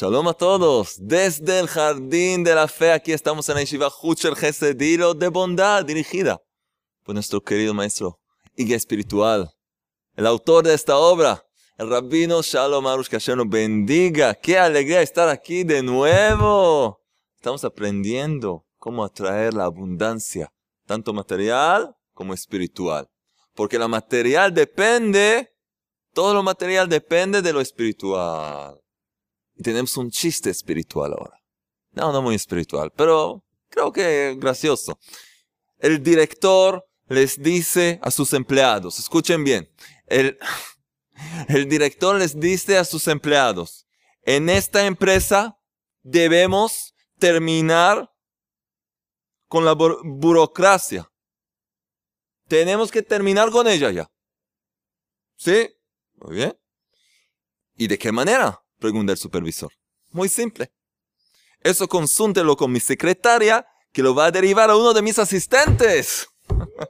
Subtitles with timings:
[0.00, 0.96] Shalom a todos.
[0.98, 5.84] Desde el jardín de la fe, aquí estamos en la Yeshiva Hucher Gesedilo de bondad
[5.84, 6.40] dirigida
[7.04, 8.18] por nuestro querido maestro
[8.56, 9.50] y guía espiritual,
[10.16, 11.44] el autor de esta obra,
[11.76, 14.32] el rabino Shalom Arush, nos bendiga.
[14.32, 17.02] Qué alegría estar aquí de nuevo.
[17.34, 20.50] Estamos aprendiendo cómo atraer la abundancia,
[20.86, 23.06] tanto material como espiritual.
[23.54, 25.50] Porque la material depende,
[26.14, 28.79] todo lo material depende de lo espiritual.
[29.60, 31.38] Y tenemos un chiste espiritual ahora.
[31.90, 34.98] No, no muy espiritual, pero creo que gracioso.
[35.78, 39.70] El director les dice a sus empleados, escuchen bien,
[40.06, 40.38] el,
[41.48, 43.86] el director les dice a sus empleados,
[44.22, 45.58] en esta empresa
[46.02, 48.10] debemos terminar
[49.46, 51.12] con la burocracia.
[52.48, 54.10] Tenemos que terminar con ella ya.
[55.36, 55.68] ¿Sí?
[56.14, 56.58] Muy bien.
[57.76, 58.64] ¿Y de qué manera?
[58.80, 59.72] Pregunta el supervisor.
[60.10, 60.72] Muy simple.
[61.60, 66.26] Eso consúltelo con mi secretaria, que lo va a derivar a uno de mis asistentes.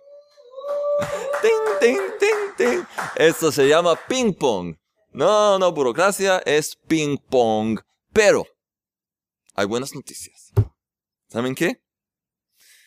[3.17, 4.77] Eso se llama ping pong.
[5.13, 7.81] No, no, burocracia es ping pong.
[8.13, 8.47] Pero
[9.55, 10.53] hay buenas noticias.
[11.29, 11.83] ¿Saben qué?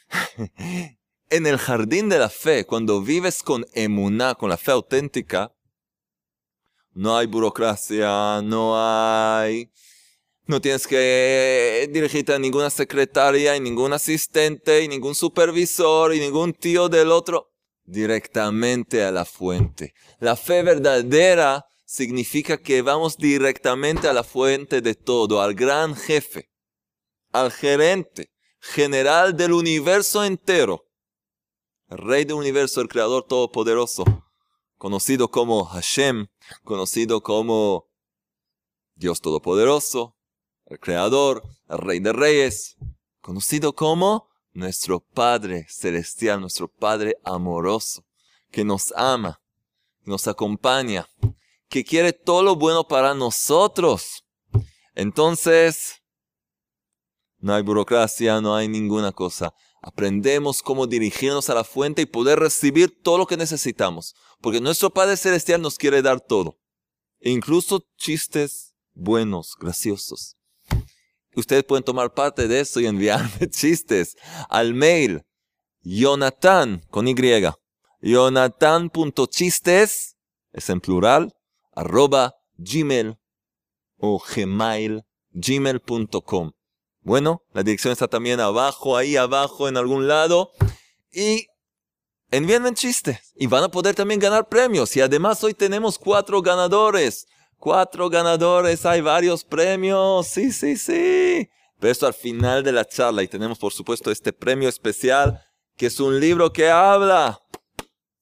[1.29, 5.51] en el jardín de la fe, cuando vives con emuná, con la fe auténtica,
[6.93, 9.69] no hay burocracia, no hay...
[10.45, 16.53] No tienes que dirigirte a ninguna secretaria, y ningún asistente, y ningún supervisor, y ningún
[16.53, 17.53] tío del otro.
[17.85, 19.93] Directamente a la fuente.
[20.19, 26.49] La fe verdadera significa que vamos directamente a la fuente de todo, al gran jefe,
[27.31, 30.87] al gerente general del universo entero,
[31.89, 34.05] rey del universo, el creador todopoderoso,
[34.83, 36.27] conocido como Hashem,
[36.65, 37.87] conocido como
[38.95, 40.17] Dios Todopoderoso,
[40.65, 42.75] el Creador, el Rey de Reyes,
[43.21, 48.03] conocido como nuestro Padre Celestial, nuestro Padre amoroso,
[48.51, 49.41] que nos ama,
[50.03, 51.07] nos acompaña,
[51.69, 54.25] que quiere todo lo bueno para nosotros.
[54.95, 56.01] Entonces,
[57.37, 59.53] no hay burocracia, no hay ninguna cosa.
[59.85, 64.15] Aprendemos cómo dirigirnos a la fuente y poder recibir todo lo que necesitamos.
[64.39, 66.57] Porque nuestro Padre Celestial nos quiere dar todo.
[67.19, 70.37] incluso chistes buenos, graciosos.
[71.35, 74.15] Ustedes pueden tomar parte de eso y enviarme chistes
[74.49, 75.25] al mail
[75.81, 77.15] Jonathan con Y.
[78.01, 80.15] Jonathan.chistes,
[80.53, 81.35] es en plural,
[81.73, 83.17] arroba gmail
[83.97, 86.51] o gmail, gmail.com.
[87.03, 90.51] Bueno, la dirección está también abajo, ahí abajo en algún lado.
[91.11, 91.47] Y
[92.31, 94.95] envíenme chistes y van a poder también ganar premios.
[94.95, 97.27] Y además hoy tenemos cuatro ganadores.
[97.57, 100.27] Cuatro ganadores, hay varios premios.
[100.27, 101.49] Sí, sí, sí.
[101.79, 103.23] Pero esto al final de la charla.
[103.23, 105.41] Y tenemos por supuesto este premio especial,
[105.75, 107.41] que es un libro que habla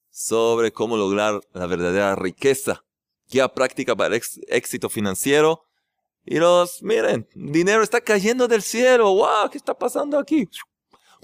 [0.09, 2.83] sobre cómo lograr la verdadera riqueza.
[3.29, 5.63] Guía práctica para éxito financiero.
[6.25, 9.13] Y los, miren, dinero está cayendo del cielo.
[9.13, 9.49] ¡Wow!
[9.51, 10.47] ¿Qué está pasando aquí?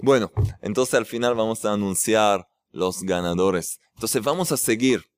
[0.00, 3.80] Bueno, entonces al final vamos a anunciar los ganadores.
[3.94, 5.10] Entonces vamos a seguir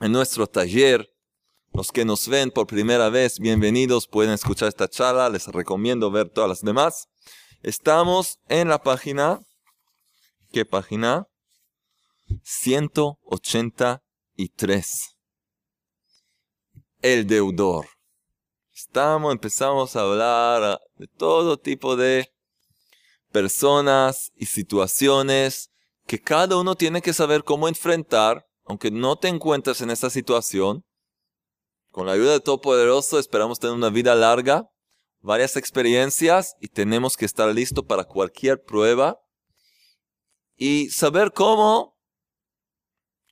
[0.00, 1.12] en nuestro taller.
[1.72, 6.30] Los que nos ven por primera vez, bienvenidos, pueden escuchar esta charla, les recomiendo ver
[6.30, 7.08] todas las demás.
[7.62, 9.40] Estamos en la página,
[10.50, 11.28] ¿qué página?
[12.42, 15.16] 183.
[17.02, 17.97] El deudor.
[18.78, 22.32] Estamos, empezamos a hablar de todo tipo de
[23.32, 25.72] personas y situaciones
[26.06, 30.84] que cada uno tiene que saber cómo enfrentar, aunque no te encuentres en esa situación.
[31.90, 34.70] Con la ayuda de Todopoderoso esperamos tener una vida larga,
[35.22, 39.18] varias experiencias y tenemos que estar listos para cualquier prueba
[40.54, 41.98] y saber cómo,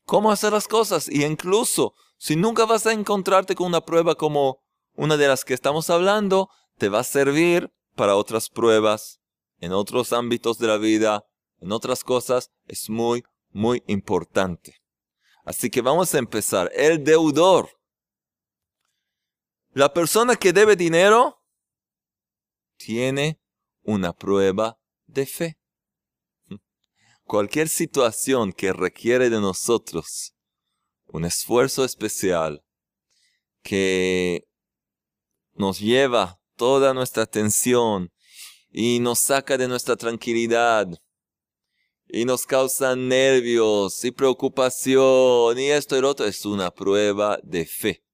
[0.07, 1.09] cómo hacer las cosas.
[1.09, 4.66] Y incluso si nunca vas a encontrarte con una prueba como
[4.97, 9.21] una de las que estamos hablando, te va a servir para otras pruebas
[9.59, 11.25] en otros ámbitos de la vida
[11.61, 14.83] en otras cosas es muy, muy importante.
[15.45, 16.71] Así que vamos a empezar.
[16.75, 17.71] El deudor.
[19.73, 21.43] La persona que debe dinero
[22.77, 23.41] tiene
[23.83, 25.59] una prueba de fe.
[27.25, 30.35] Cualquier situación que requiere de nosotros
[31.07, 32.65] un esfuerzo especial
[33.63, 34.47] que
[35.57, 38.13] nos lleva toda nuestra atención
[38.71, 40.89] y nos saca de nuestra tranquilidad
[42.09, 47.67] y nos causa nervios y preocupación y esto y lo otro, es una prueba de
[47.67, 48.05] fe.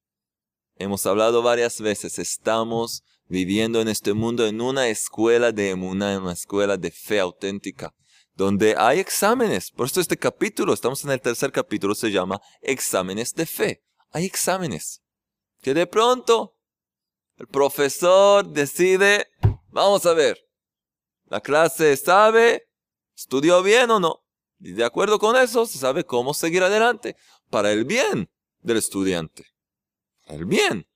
[0.77, 6.77] Hemos hablado varias veces, estamos viviendo en este mundo en una escuela de una escuela
[6.77, 7.95] de fe auténtica,
[8.35, 9.71] donde hay exámenes.
[9.71, 13.83] Por eso este capítulo, estamos en el tercer capítulo, se llama Exámenes de Fe.
[14.11, 15.03] Hay exámenes.
[15.61, 16.57] Que de pronto
[17.37, 19.29] el profesor decide,
[19.71, 20.39] vamos a ver,
[21.27, 22.69] la clase sabe,
[23.17, 24.23] estudió bien o no.
[24.61, 27.17] Y de acuerdo con eso, se sabe cómo seguir adelante
[27.51, 28.31] para el bien
[28.61, 29.47] del estudiante.
[30.27, 30.87] el bien.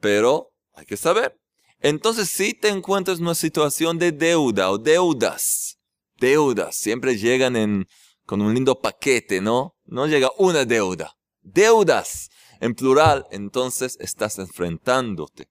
[0.00, 1.40] Pero hay que saber.
[1.80, 5.78] Entonces, si te encuentras en una situación de deuda o deudas,
[6.18, 7.88] deudas, siempre llegan en,
[8.24, 9.76] con un lindo paquete, ¿no?
[9.84, 11.16] No llega una deuda.
[11.40, 12.30] Deudas
[12.60, 15.48] en plural, entonces estás enfrentándote.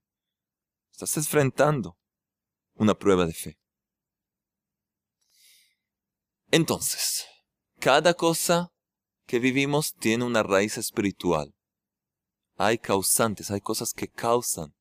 [0.99, 1.95] Estás enfrentando
[2.73, 3.59] una prueba de fe.
[6.49, 7.23] Entonces,
[7.79, 8.71] cada cosa
[9.27, 11.53] que vivimos tiene una raíz espiritual.
[12.55, 14.73] Hay causantes, hay cosas que causan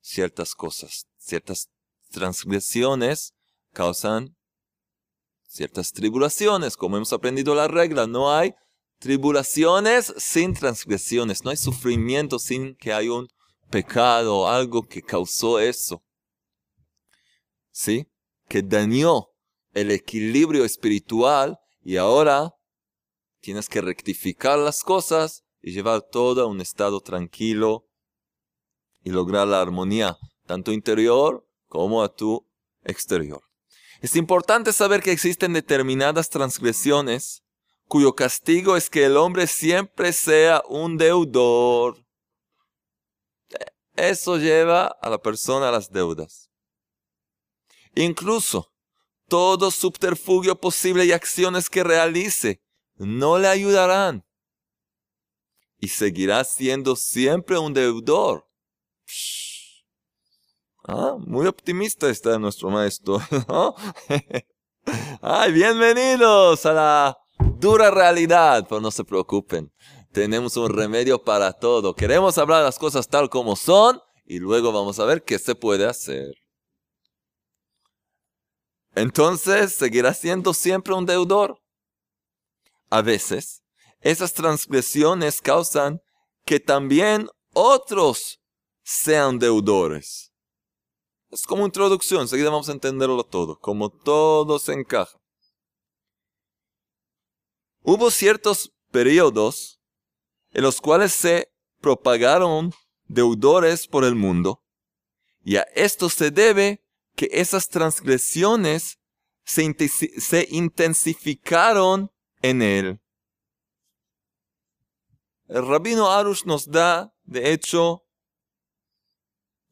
[0.00, 1.08] ciertas cosas.
[1.18, 1.68] Ciertas
[2.10, 3.34] transgresiones
[3.72, 4.36] causan
[5.48, 6.76] ciertas tribulaciones.
[6.76, 8.54] Como hemos aprendido la regla, no hay
[9.00, 11.42] tribulaciones sin transgresiones.
[11.42, 13.26] No hay sufrimiento sin que haya un
[13.70, 16.02] pecado algo que causó eso.
[17.70, 18.06] ¿Sí?
[18.48, 19.28] Que dañó
[19.72, 22.54] el equilibrio espiritual y ahora
[23.40, 27.88] tienes que rectificar las cosas y llevar todo a un estado tranquilo
[29.02, 30.16] y lograr la armonía,
[30.46, 32.46] tanto interior como a tu
[32.84, 33.42] exterior.
[34.00, 37.42] Es importante saber que existen determinadas transgresiones
[37.86, 42.05] cuyo castigo es que el hombre siempre sea un deudor.
[43.96, 46.50] Eso lleva a la persona a las deudas.
[47.94, 48.72] Incluso
[49.28, 52.62] todo subterfugio posible y acciones que realice
[52.96, 54.24] no le ayudarán.
[55.78, 58.48] Y seguirá siendo siempre un deudor.
[60.84, 63.18] Ah, muy optimista está nuestro maestro.
[65.20, 67.18] Ay, bienvenidos a la
[67.58, 69.72] dura realidad, pero no se preocupen.
[70.12, 71.94] Tenemos un remedio para todo.
[71.94, 75.86] Queremos hablar las cosas tal como son y luego vamos a ver qué se puede
[75.86, 76.34] hacer
[78.96, 81.60] entonces seguirá siendo siempre un deudor.
[82.88, 83.62] A veces,
[84.00, 86.00] esas transgresiones causan
[86.46, 88.40] que también otros
[88.82, 90.32] sean deudores.
[91.30, 95.18] Es como introducción, enseguida vamos a entenderlo todo, como todo se encaja.
[97.82, 99.75] Hubo ciertos periodos
[100.56, 102.72] en los cuales se propagaron
[103.04, 104.64] deudores por el mundo,
[105.44, 106.82] y a esto se debe
[107.14, 108.98] que esas transgresiones
[109.44, 112.10] se, intensificaron
[112.40, 113.02] en él.
[115.48, 118.06] El rabino Arush nos da, de hecho,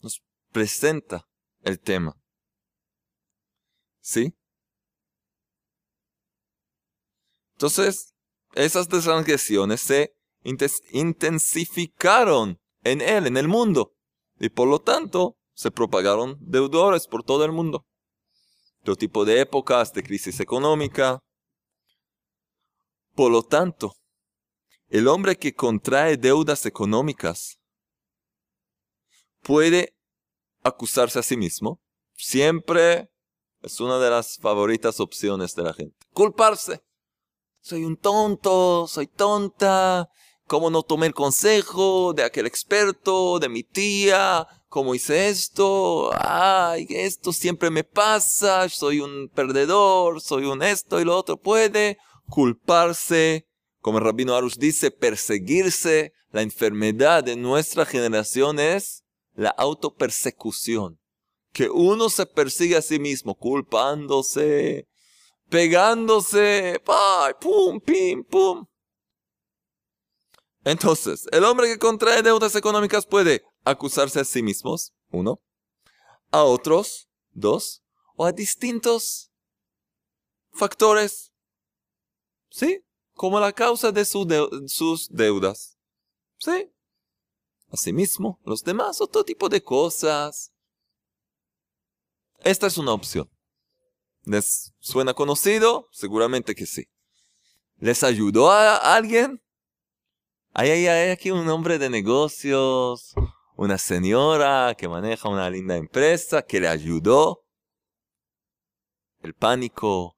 [0.02, 0.22] nos
[0.52, 1.26] presenta
[1.62, 2.14] el tema.
[4.02, 4.36] ¿Sí?
[7.54, 8.14] Entonces,
[8.52, 10.14] esas transgresiones se
[10.44, 13.94] intensificaron en él, en el mundo.
[14.38, 17.86] Y por lo tanto, se propagaron deudores por todo el mundo.
[18.82, 21.20] Todo tipo de épocas de crisis económica.
[23.14, 23.94] Por lo tanto,
[24.88, 27.58] el hombre que contrae deudas económicas
[29.42, 29.96] puede
[30.62, 31.80] acusarse a sí mismo.
[32.14, 33.10] Siempre
[33.62, 35.96] es una de las favoritas opciones de la gente.
[36.12, 36.82] Culparse.
[37.60, 40.10] Soy un tonto, soy tonta.
[40.46, 46.10] ¿Cómo no tomé el consejo de aquel experto, de mi tía, ¿Cómo hice esto?
[46.18, 51.36] Ay, esto siempre me pasa, soy un perdedor, soy un esto y lo otro.
[51.36, 51.96] Puede
[52.28, 53.46] culparse,
[53.80, 56.12] como el rabino Arush dice, perseguirse.
[56.32, 60.98] La enfermedad de nuestra generación es la autopersecución.
[61.52, 64.88] Que uno se persigue a sí mismo, culpándose,
[65.50, 66.82] pegándose,
[67.40, 68.66] pum, pim, pum.
[70.64, 75.42] Entonces, el hombre que contrae deudas económicas puede acusarse a sí mismos, uno,
[76.30, 77.82] a otros, dos,
[78.16, 79.30] o a distintos
[80.52, 81.32] factores,
[82.48, 82.82] ¿sí?
[83.12, 85.76] Como la causa de, sus deudas,
[86.38, 86.72] ¿sí?
[87.68, 90.52] A sí mismo, los demás, otro tipo de cosas.
[92.38, 93.30] Esta es una opción.
[94.22, 95.88] ¿Les suena conocido?
[95.92, 96.86] Seguramente que sí.
[97.76, 99.43] ¿Les ayudó a alguien?
[100.56, 103.12] Hay, hay aquí un hombre de negocios,
[103.56, 107.42] una señora que maneja una linda empresa que le ayudó.
[109.18, 110.16] El pánico,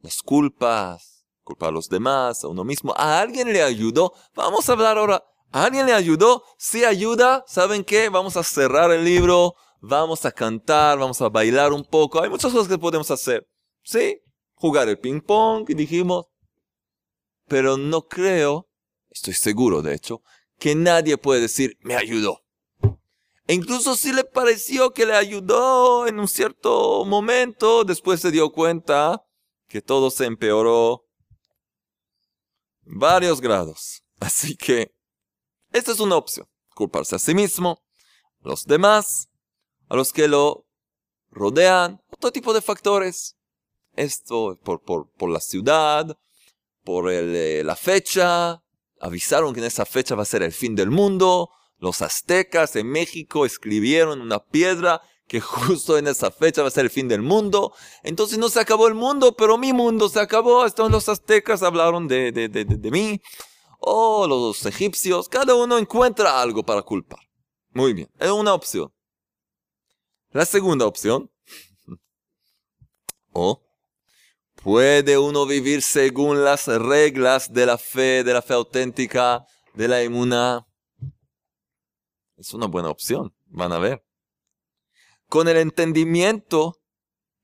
[0.00, 2.92] las culpas, culpa a los demás, a uno mismo.
[2.98, 4.12] ¿A alguien le ayudó?
[4.34, 5.24] Vamos a hablar ahora.
[5.52, 6.42] ¿A alguien le ayudó?
[6.58, 8.10] Si ayuda, ¿saben qué?
[8.10, 12.22] Vamos a cerrar el libro, vamos a cantar, vamos a bailar un poco.
[12.22, 13.48] Hay muchas cosas que podemos hacer.
[13.82, 14.20] Sí,
[14.52, 16.26] jugar el ping pong, y dijimos.
[17.46, 18.67] Pero no creo,
[19.10, 20.22] estoy seguro de hecho,
[20.58, 22.42] que nadie puede decir, me ayudó.
[23.46, 28.52] E incluso si le pareció que le ayudó en un cierto momento, después se dio
[28.52, 29.24] cuenta
[29.68, 31.06] que todo se empeoró
[32.82, 34.02] varios grados.
[34.20, 34.94] Así que
[35.72, 36.46] esta es una opción.
[36.74, 37.82] Culparse a sí mismo,
[38.44, 39.28] a los demás,
[39.88, 40.66] a los que lo
[41.30, 43.36] rodean, otro tipo de factores.
[43.94, 46.16] Esto por, por, la ciudad,
[46.84, 48.62] por eh, la fecha.
[49.00, 51.50] Avisaron que en esa fecha va a ser el fin del mundo.
[51.78, 56.86] Los aztecas en México escribieron una piedra que justo en esa fecha va a ser
[56.86, 57.72] el fin del mundo.
[58.02, 60.66] Entonces no se acabó el mundo, pero mi mundo se acabó.
[60.66, 63.20] Estos los aztecas hablaron de, de, de, de mí.
[63.78, 65.28] O los egipcios.
[65.28, 67.20] Cada uno encuentra algo para culpar.
[67.70, 68.92] Muy bien, es una opción.
[70.30, 71.30] La segunda opción.
[73.40, 73.67] O
[74.62, 80.02] puede uno vivir según las reglas de la fe, de la fe auténtica, de la
[80.02, 80.66] inmuna.
[82.36, 84.04] Es una buena opción, van a ver.
[85.28, 86.80] Con el entendimiento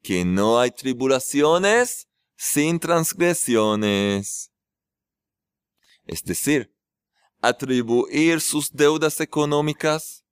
[0.02, 4.52] que no hay tribulaciones sin transgresiones.
[6.06, 6.74] Es decir,
[7.40, 10.24] atribuir sus deudas económicas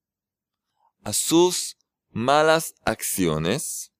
[1.02, 1.76] a sus
[2.10, 3.92] malas acciones.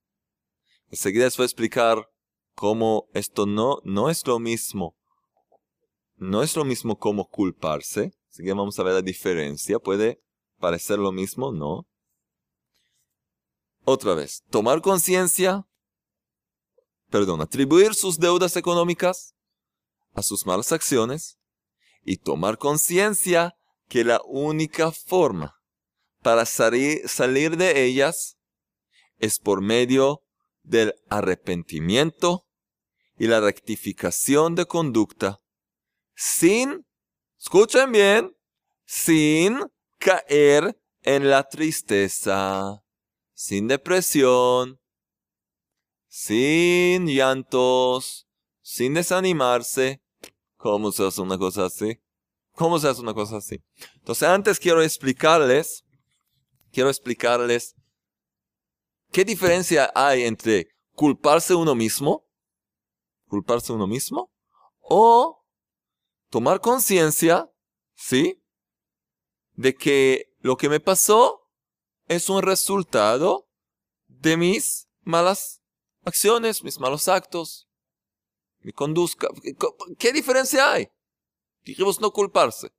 [0.91, 2.12] Enseguida les voy a explicar
[2.55, 4.97] cómo esto no, no es lo mismo.
[6.17, 8.13] No es lo mismo como culparse.
[8.31, 9.79] Así que vamos a ver la diferencia.
[9.79, 10.23] Puede
[10.59, 11.87] parecer lo mismo, no.
[13.85, 15.67] Otra vez, tomar conciencia,
[17.11, 19.35] perdón, atribuir sus deudas económicas
[20.15, 21.39] a sus malas acciones
[22.05, 23.57] y tomar conciencia
[23.89, 25.57] que la única forma
[26.23, 28.39] para salir, salir de ellas
[29.19, 30.23] es por medio
[30.63, 32.47] del arrepentimiento
[33.17, 35.41] y la rectificación de conducta
[36.15, 36.87] sin,
[37.39, 38.37] escuchen bien,
[38.85, 39.61] sin
[39.99, 42.83] caer en la tristeza,
[43.35, 44.81] sin depresión,
[46.09, 48.27] sin llantos,
[48.61, 50.03] sin desanimarse.
[50.57, 52.01] ¿Cómo se hace una cosa así?
[52.53, 53.63] ¿Cómo se hace una cosa así?
[53.97, 55.85] Entonces antes quiero explicarles
[56.73, 57.77] quiero explicarles
[59.13, 62.27] qué diferencia hay entre culparse uno mismo,
[63.29, 64.33] culparse uno mismo,
[64.81, 65.45] o
[66.31, 67.51] tomar conciencia,
[67.95, 68.43] ¿sí?
[69.53, 71.49] De que lo que me pasó
[72.09, 73.49] es un resultado
[74.09, 75.63] de mis malas
[76.05, 77.69] acciones, mis malos actos,
[78.61, 79.29] mi conduzca.
[79.99, 80.89] ¿Qué diferencia hay?
[81.65, 82.73] Dijimos no culparse.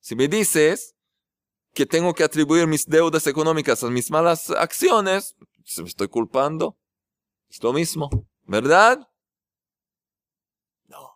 [0.00, 0.96] Si me dices,
[1.76, 5.36] que tengo que atribuir mis deudas económicas a mis malas acciones,
[5.78, 6.78] me estoy culpando.
[7.48, 8.10] Es lo mismo,
[8.44, 9.08] ¿verdad?
[10.88, 11.10] No.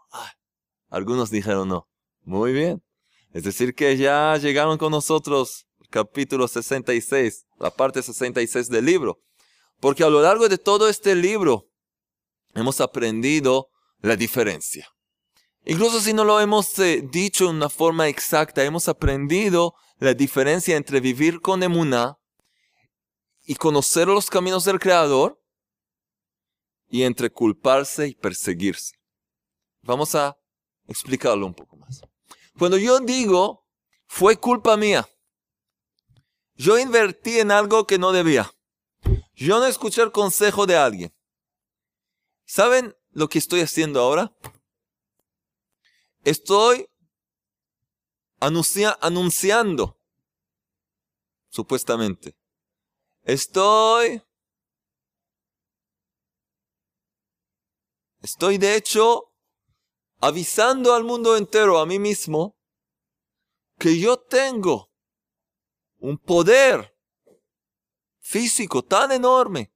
[0.89, 1.89] algunos dijeron no.
[2.23, 2.83] Muy bien.
[3.33, 9.21] Es decir, que ya llegaron con nosotros, capítulo 66, la parte 66 del libro.
[9.79, 11.69] Porque a lo largo de todo este libro
[12.55, 13.69] hemos aprendido
[14.01, 14.89] la diferencia.
[15.65, 20.77] Incluso si no lo hemos eh, dicho en una forma exacta, hemos aprendido la diferencia
[20.77, 22.20] entre vivir con emuná
[23.51, 25.43] y conocer los caminos del Creador
[26.89, 28.95] y entre culparse y perseguirse.
[29.83, 30.39] Vamos a
[30.87, 32.01] explicarlo un poco más.
[32.57, 33.67] Cuando yo digo,
[34.07, 35.05] fue culpa mía,
[36.55, 38.55] yo invertí en algo que no debía.
[39.35, 41.13] Yo no escuché el consejo de alguien.
[42.45, 44.33] ¿Saben lo que estoy haciendo ahora?
[46.23, 46.89] Estoy
[48.39, 49.99] anunciando,
[51.49, 52.37] supuestamente.
[53.23, 54.23] Estoy,
[58.23, 59.35] estoy de hecho
[60.21, 62.57] avisando al mundo entero, a mí mismo,
[63.79, 64.91] que yo tengo
[65.99, 66.97] un poder
[68.21, 69.73] físico tan enorme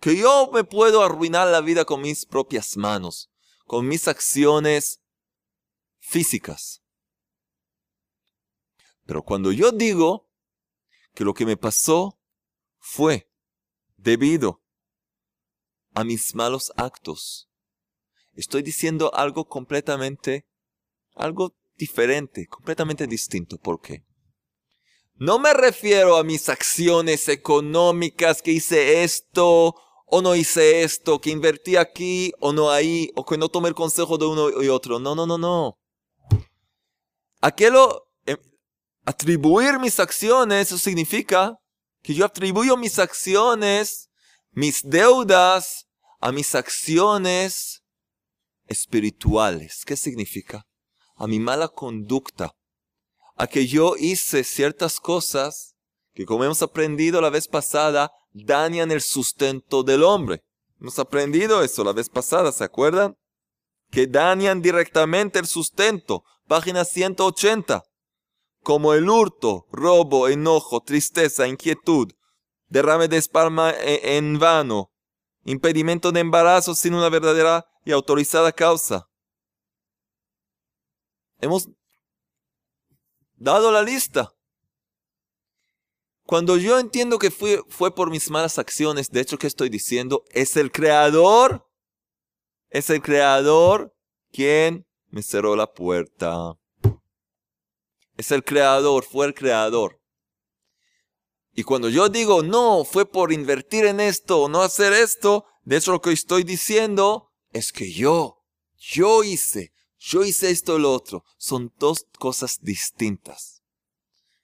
[0.00, 3.30] que yo me puedo arruinar la vida con mis propias manos,
[3.66, 5.00] con mis acciones
[5.98, 6.82] físicas.
[9.06, 10.28] Pero cuando yo digo
[11.14, 12.18] que lo que me pasó
[12.84, 13.30] fue
[13.96, 14.62] debido
[15.94, 17.48] a mis malos actos,
[18.34, 20.46] estoy diciendo algo completamente,
[21.14, 23.56] algo diferente, completamente distinto.
[23.56, 24.04] ¿Por qué?
[25.14, 29.74] No me refiero a mis acciones económicas, que hice esto
[30.06, 33.74] o no hice esto, que invertí aquí o no ahí, o que no tomé el
[33.74, 34.98] consejo de uno y otro.
[34.98, 35.78] No, no, no, no.
[37.40, 38.04] Aquello
[39.06, 41.58] Atribuir mis acciones, eso significa
[42.04, 44.10] que yo atribuyo mis acciones,
[44.52, 45.86] mis deudas,
[46.20, 47.82] a mis acciones
[48.66, 49.84] espirituales.
[49.86, 50.66] ¿Qué significa?
[51.16, 52.54] A mi mala conducta.
[53.36, 55.74] A que yo hice ciertas cosas
[56.12, 60.44] que como hemos aprendido la vez pasada, dañan el sustento del hombre.
[60.78, 63.16] Hemos aprendido eso la vez pasada, ¿se acuerdan?
[63.90, 66.22] Que dañan directamente el sustento.
[66.46, 67.82] Página 180.
[68.64, 72.10] Como el hurto, robo, enojo, tristeza, inquietud,
[72.68, 74.90] derrame de espalma e, en vano,
[75.44, 79.06] impedimento de embarazo sin una verdadera y autorizada causa.
[81.40, 81.68] Hemos
[83.36, 84.32] dado la lista.
[86.22, 90.24] Cuando yo entiendo que fue, fue por mis malas acciones, de hecho, ¿qué estoy diciendo?
[90.30, 91.68] Es el creador,
[92.70, 93.94] es el creador
[94.32, 96.56] quien me cerró la puerta.
[98.16, 100.00] Es el creador, fue el creador.
[101.54, 105.76] Y cuando yo digo, no, fue por invertir en esto o no hacer esto, de
[105.76, 108.42] hecho lo que estoy diciendo es que yo,
[108.76, 111.24] yo hice, yo hice esto o lo otro.
[111.38, 113.62] Son dos cosas distintas.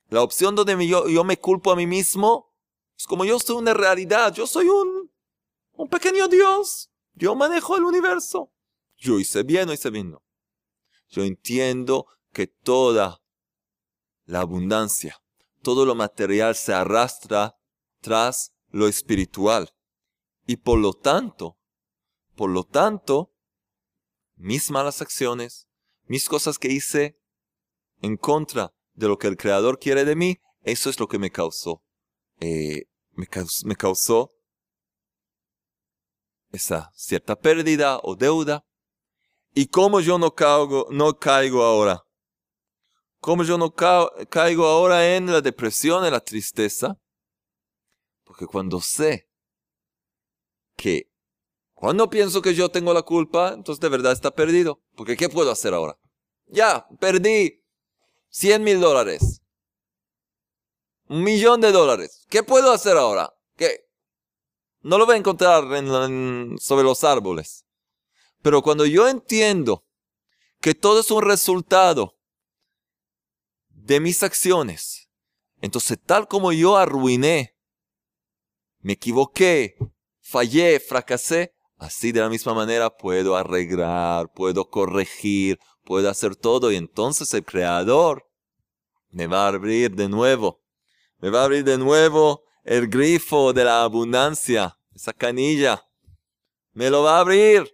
[0.09, 2.51] La opción donde yo, yo me culpo a mí mismo
[2.97, 5.11] es como yo soy una realidad, yo soy un,
[5.73, 8.53] un pequeño Dios, yo manejo el universo.
[8.99, 10.23] Yo hice bien o hice bien no.
[11.09, 13.20] Yo entiendo que toda
[14.31, 15.21] la abundancia,
[15.63, 17.57] todo lo material se arrastra
[18.01, 19.75] tras lo espiritual.
[20.47, 21.59] Y por lo tanto,
[22.37, 23.33] por lo tanto,
[24.37, 25.67] mis malas acciones,
[26.07, 27.19] mis cosas que hice
[28.01, 31.31] en contra de lo que el Creador quiere de mí, eso es lo que me
[31.31, 31.83] causó,
[32.39, 33.27] eh, me,
[33.77, 34.31] causó
[36.53, 38.65] esa cierta pérdida o deuda.
[39.55, 42.05] ¿Y cómo yo no, caigo, no caigo ahora?
[43.21, 46.99] ¿Cómo yo no caigo ahora en la depresión, en la tristeza?
[48.25, 49.29] Porque cuando sé
[50.75, 51.11] que,
[51.75, 54.83] cuando pienso que yo tengo la culpa, entonces de verdad está perdido.
[54.97, 55.99] Porque ¿qué puedo hacer ahora?
[56.47, 57.63] Ya, perdí
[58.31, 59.43] 100 mil dólares.
[61.09, 62.25] Un millón de dólares.
[62.31, 63.35] ¿Qué puedo hacer ahora?
[63.57, 63.87] ¿Qué?
[64.81, 65.65] No lo voy a encontrar
[66.59, 67.67] sobre los árboles.
[68.41, 69.85] Pero cuando yo entiendo
[70.61, 72.20] que todo es un resultado
[73.91, 75.11] de mis acciones.
[75.61, 77.57] Entonces, tal como yo arruiné,
[78.79, 79.77] me equivoqué,
[80.21, 86.77] fallé, fracasé, así de la misma manera puedo arreglar, puedo corregir, puedo hacer todo y
[86.77, 88.31] entonces el creador
[89.09, 90.63] me va a abrir de nuevo.
[91.19, 95.85] Me va a abrir de nuevo el grifo de la abundancia, esa canilla.
[96.75, 97.69] Me lo va a abrir.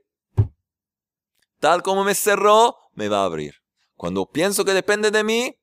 [1.61, 3.57] Tal como me cerró, me va a abrir.
[3.97, 5.59] Cuando pienso que depende de mí,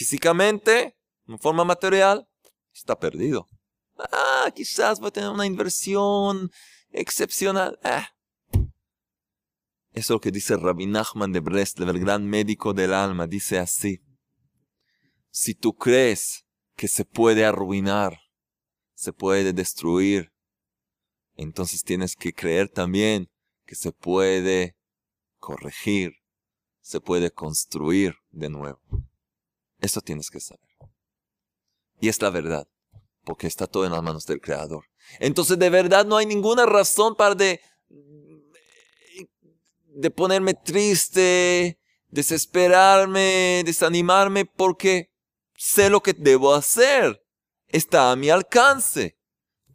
[0.00, 0.96] físicamente,
[1.28, 2.26] en forma material,
[2.72, 3.46] está perdido.
[3.98, 6.50] Ah, quizás va a tener una inversión
[6.88, 7.78] excepcional.
[7.84, 8.08] Ah.
[8.54, 8.64] Eso
[9.92, 13.26] es lo que dice Rabbi Nachman de Breslev, el gran médico del alma.
[13.26, 14.00] Dice así.
[15.28, 18.20] Si tú crees que se puede arruinar,
[18.94, 20.32] se puede destruir,
[21.36, 23.30] entonces tienes que creer también
[23.66, 24.78] que se puede
[25.36, 26.14] corregir,
[26.80, 28.80] se puede construir de nuevo.
[29.80, 30.68] Eso tienes que saber.
[32.00, 32.66] Y es la verdad,
[33.24, 34.86] porque está todo en las manos del Creador.
[35.18, 37.60] Entonces de verdad no hay ninguna razón para de,
[39.86, 45.10] de ponerme triste, desesperarme, desanimarme, porque
[45.56, 47.22] sé lo que debo hacer.
[47.68, 49.16] Está a mi alcance.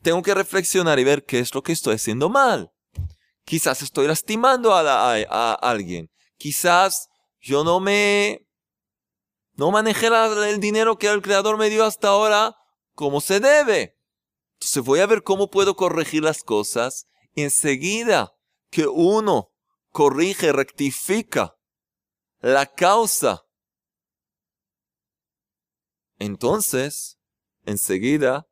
[0.02, 2.72] Tengo que reflexionar y ver qué es lo que estoy haciendo mal.
[3.44, 6.10] Quizás estoy lastimando a, a alguien.
[6.38, 8.45] Quizás yo no me
[9.56, 12.56] no manejé el dinero que el creador me dio hasta ahora
[12.94, 13.98] como se debe.
[14.54, 17.08] Entonces voy a ver cómo puedo corregir las cosas.
[17.34, 18.34] Y enseguida
[18.70, 19.52] que uno
[19.92, 21.56] corrige, rectifica
[22.40, 23.46] la causa,
[26.18, 27.20] entonces,
[27.66, 28.48] enseguida,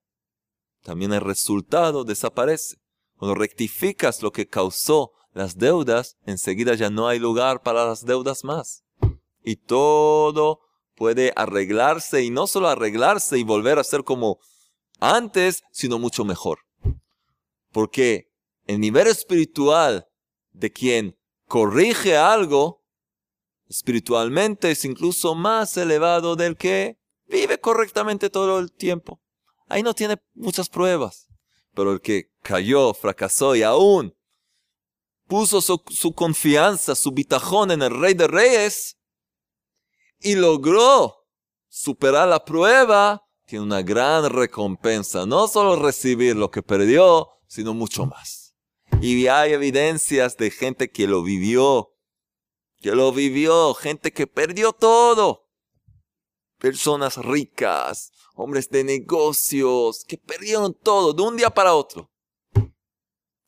[0.82, 2.78] también el resultado desaparece.
[3.16, 8.44] Cuando rectificas lo que causó las deudas, enseguida ya no hay lugar para las deudas
[8.44, 8.84] más.
[9.44, 10.60] Y todo
[10.96, 14.40] puede arreglarse y no solo arreglarse y volver a ser como
[15.00, 16.60] antes, sino mucho mejor.
[17.72, 18.32] Porque
[18.66, 20.08] el nivel espiritual
[20.52, 22.84] de quien corrige algo,
[23.68, 29.22] espiritualmente es incluso más elevado del que vive correctamente todo el tiempo.
[29.68, 31.28] Ahí no tiene muchas pruebas.
[31.74, 34.16] Pero el que cayó, fracasó y aún
[35.28, 38.98] puso su, su confianza, su bitajón en el rey de reyes,
[40.24, 41.28] y logró
[41.68, 45.26] superar la prueba, tiene una gran recompensa.
[45.26, 48.56] No solo recibir lo que perdió, sino mucho más.
[49.02, 51.94] Y hay evidencias de gente que lo vivió,
[52.80, 55.50] que lo vivió, gente que perdió todo.
[56.58, 62.10] Personas ricas, hombres de negocios, que perdieron todo de un día para otro.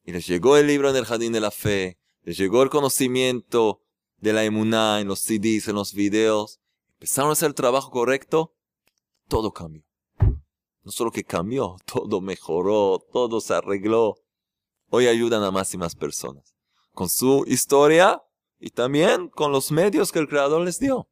[0.03, 3.81] Y les llegó el libro en el jardín de la fe, les llegó el conocimiento
[4.17, 6.59] de la emuná en los CDs, en los videos.
[7.05, 8.55] Empezaron a hacer el trabajo correcto,
[9.27, 9.83] todo cambió.
[10.81, 14.15] No solo que cambió, todo mejoró, todo se arregló.
[14.89, 16.55] Hoy ayudan a más y más personas.
[16.93, 18.23] Con su historia
[18.57, 21.07] y también con los medios que el Creador les dio.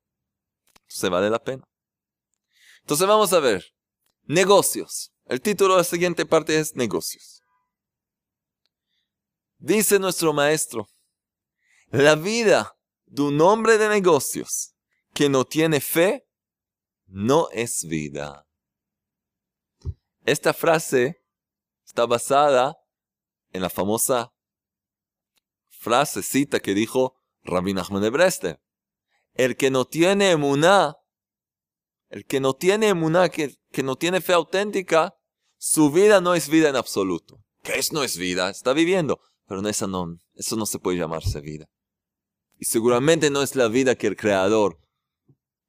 [0.82, 1.64] Entonces vale la pena.
[2.82, 3.64] Entonces vamos a ver.
[4.24, 5.14] Negocios.
[5.26, 7.44] El título de la siguiente parte es negocios.
[9.60, 10.88] Dice nuestro maestro,
[11.92, 12.76] la vida
[13.06, 14.73] de un hombre de negocios
[15.14, 16.28] que no tiene fe
[17.06, 18.48] no es vida.
[20.26, 21.24] Esta frase
[21.86, 22.78] está basada
[23.52, 24.34] en la famosa
[25.70, 28.60] frase, cita que dijo Rabbi Nachman de.
[29.34, 30.98] El que no tiene emuná,
[32.10, 35.16] el que no tiene emuná, que, que no tiene fe auténtica,
[35.58, 37.44] su vida no es vida en absoluto.
[37.64, 38.50] ¿Qué es no es vida?
[38.50, 39.20] Está viviendo.
[39.48, 41.70] Pero no, esa no, eso no se puede llamarse vida.
[42.58, 44.83] Y seguramente no es la vida que el Creador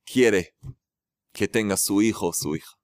[0.05, 0.55] quiere
[1.33, 2.79] que tenga su hijo o su hija.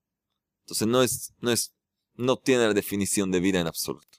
[0.65, 1.73] Entonces no es, no es,
[2.15, 4.19] no tiene la definición de vida en absoluto.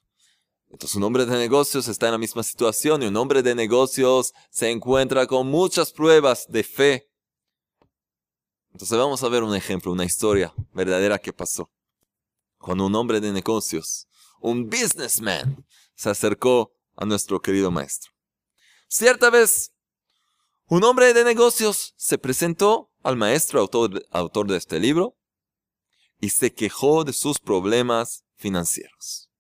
[0.70, 4.34] Entonces un hombre de negocios está en la misma situación y un hombre de negocios
[4.50, 7.10] se encuentra con muchas pruebas de fe.
[8.72, 11.70] Entonces vamos a ver un ejemplo, una historia verdadera que pasó.
[12.58, 14.08] Cuando un hombre de negocios,
[14.40, 18.12] un businessman, se acercó a nuestro querido maestro.
[18.88, 19.74] Cierta vez,
[20.68, 25.18] un hombre de negocios se presentó al maestro autor, autor de este libro
[26.20, 29.32] y se quejó de sus problemas financieros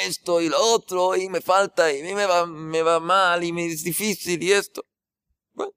[0.00, 3.66] esto y lo otro, y me falta, y me va, me va mal, y me
[3.66, 4.84] es difícil, y esto.
[5.52, 5.72] Bueno,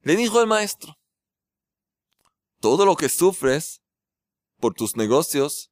[0.00, 0.98] le dijo el maestro,
[2.60, 3.82] todo lo que sufres
[4.58, 5.70] por tus negocios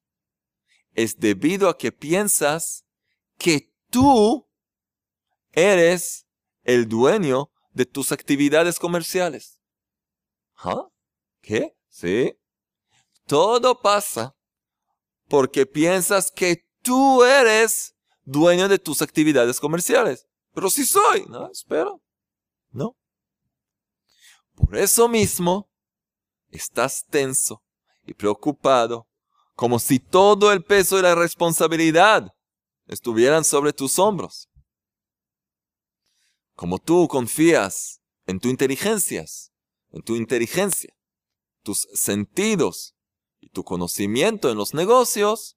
[0.92, 2.85] es debido a que piensas
[3.38, 4.48] que tú
[5.52, 6.26] eres
[6.62, 9.54] el dueño de tus actividades comerciales.
[10.57, 10.88] ¿Ah?
[11.40, 11.77] ¿Qué?
[11.88, 12.37] Sí.
[13.27, 14.35] Todo pasa
[15.29, 20.27] porque piensas que tú eres dueño de tus actividades comerciales.
[20.53, 21.90] Pero si soy, no, espera.
[22.71, 22.97] No.
[24.55, 25.69] Por eso mismo,
[26.51, 27.62] estás tenso
[28.07, 29.09] y preocupado,
[29.55, 32.33] como si todo el peso y la responsabilidad
[32.87, 34.49] estuvieran sobre tus hombros.
[36.55, 39.25] Como tú confías en tu inteligencia,
[39.94, 40.92] en tu inteligencia,
[41.62, 42.96] tus sentidos
[43.38, 45.57] y tu conocimiento en los negocios,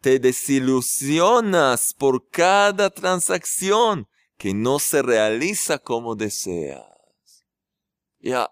[0.00, 7.44] te desilusionas por cada transacción que no se realiza como deseas.
[8.20, 8.50] Ya.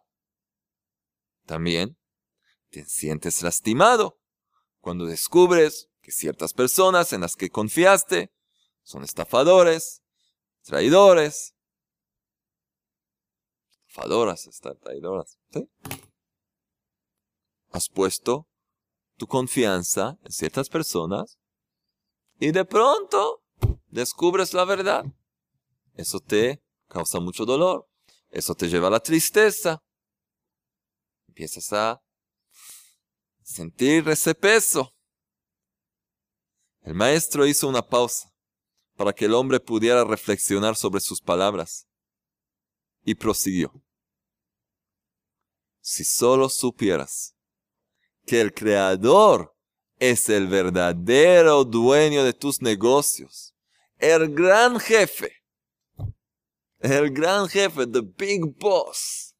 [1.47, 1.99] También
[2.69, 4.21] te sientes lastimado
[4.81, 8.35] cuando descubres que ciertas personas en las que confiaste
[8.83, 10.03] son estafadores,
[10.63, 11.54] traidores.
[13.95, 15.39] Traidoras.
[15.53, 15.69] ¿sí?
[17.71, 18.49] Has puesto
[19.17, 21.39] tu confianza en ciertas personas
[22.41, 23.43] y de pronto
[23.87, 25.05] descubres la verdad.
[25.95, 27.89] Eso te causa mucho dolor.
[28.31, 29.81] Eso te lleva a la tristeza.
[31.29, 32.03] Empiezas a
[33.45, 34.93] sentir ese peso.
[36.83, 38.33] El maestro hizo una pausa
[38.97, 41.87] para que el hombre pudiera reflexionar sobre sus palabras
[43.05, 43.84] y prosiguió.
[45.87, 47.37] Si solo supieras
[48.25, 49.55] que el Creador
[49.99, 53.55] es el verdadero dueño de tus negocios.
[53.99, 55.45] El gran jefe.
[56.79, 59.37] El gran jefe, the big boss.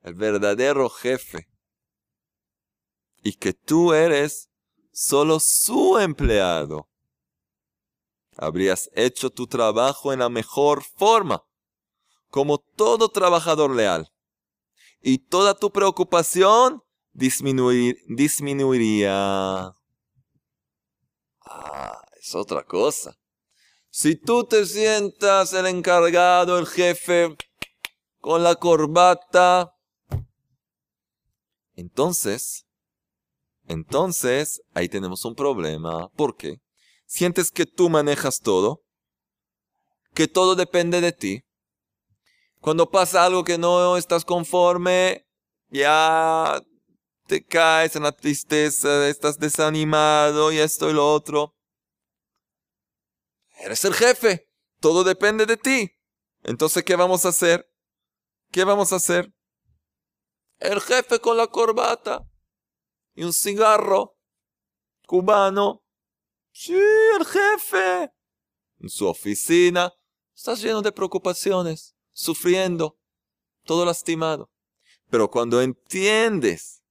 [0.00, 1.50] El verdadero jefe.
[3.22, 4.48] Y que tú eres
[4.90, 6.88] solo su empleado.
[8.38, 11.44] Habrías hecho tu trabajo en la mejor forma,
[12.30, 14.10] como todo trabajador leal.
[15.02, 16.82] Y toda tu preocupación
[17.12, 19.72] disminuir, disminuiría.
[21.44, 23.16] Ah, es otra cosa.
[23.90, 27.36] Si tú te sientas el encargado, el jefe,
[28.20, 29.72] con la corbata,
[31.74, 32.66] entonces,
[33.66, 36.08] entonces, ahí tenemos un problema.
[36.10, 36.60] ¿Por qué?
[37.06, 38.82] Sientes que tú manejas todo,
[40.14, 41.42] que todo depende de ti.
[42.60, 45.26] Cuando pasa algo que no estás conforme,
[45.68, 46.60] ya
[47.26, 51.56] te caes en la tristeza, estás desanimado y esto y lo otro.
[53.58, 55.90] Eres el jefe, todo depende de ti.
[56.42, 57.70] Entonces, ¿qué vamos a hacer?
[58.50, 59.32] ¿Qué vamos a hacer?
[60.58, 62.26] El jefe con la corbata
[63.14, 64.18] y un cigarro
[65.06, 65.82] cubano.
[66.52, 66.78] Sí,
[67.18, 68.12] el jefe.
[68.80, 69.92] En su oficina.
[70.34, 72.98] Estás lleno de preocupaciones, sufriendo,
[73.64, 74.50] todo lastimado.
[75.08, 76.82] Pero cuando entiendes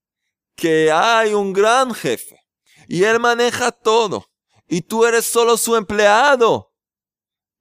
[0.56, 2.40] que hay un gran jefe
[2.88, 4.26] y él maneja todo
[4.68, 6.74] y tú eres solo su empleado,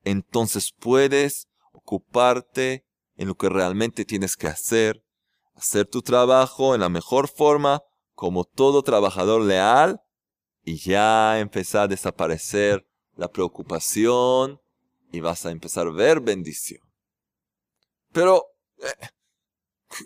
[0.05, 5.05] entonces puedes ocuparte en lo que realmente tienes que hacer,
[5.55, 7.83] hacer tu trabajo en la mejor forma
[8.15, 10.01] como todo trabajador leal
[10.65, 14.61] y ya empezar a desaparecer la preocupación
[15.13, 16.88] y vas a empezar a ver bendición.
[18.13, 18.45] Pero,
[18.79, 19.09] eh,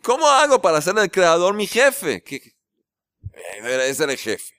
[0.02, 2.22] ¿cómo hago para ser el creador mi jefe?
[2.22, 2.54] ¿Qué,
[3.32, 4.54] es el jefe.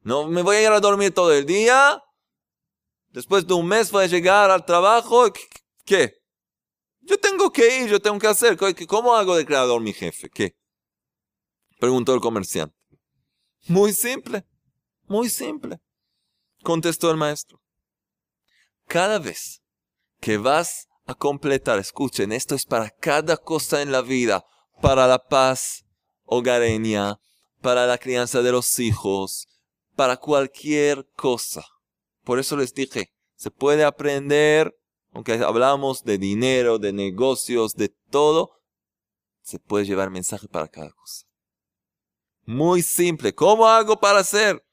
[0.00, 2.02] No me voy a ir a dormir todo el día.
[3.08, 5.32] Después de un mes voy a llegar al trabajo.
[5.84, 6.22] ¿Qué?
[7.00, 8.56] Yo tengo que ir, yo tengo que hacer.
[8.86, 10.28] ¿Cómo hago de creador mi jefe?
[10.28, 10.56] ¿Qué?
[11.78, 12.76] Preguntó el comerciante.
[13.68, 14.46] Muy simple,
[15.04, 15.80] muy simple.
[16.62, 17.60] Contestó el maestro.
[18.86, 19.62] Cada vez
[20.20, 24.44] que vas a completar, escuchen, esto es para cada cosa en la vida,
[24.82, 25.84] para la paz
[26.24, 27.18] hogareña,
[27.62, 29.46] para la crianza de los hijos,
[29.94, 31.64] para cualquier cosa.
[32.24, 34.76] Por eso les dije, se puede aprender,
[35.12, 38.50] aunque hablamos de dinero, de negocios, de todo,
[39.42, 41.24] se puede llevar mensaje para cada cosa.
[42.44, 43.34] Muy simple.
[43.34, 44.64] ¿Cómo hago para ser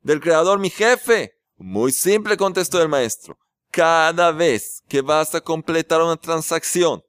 [0.00, 1.32] del creador mi jefe?
[1.56, 3.38] Muy simple, contestó el maestro.
[3.70, 7.02] Cada vez que vas a completar una transacción,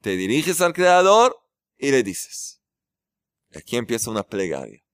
[0.00, 1.36] te diriges al creador
[1.76, 2.60] y le dices,
[3.54, 4.84] Aquí empieza una plegaria,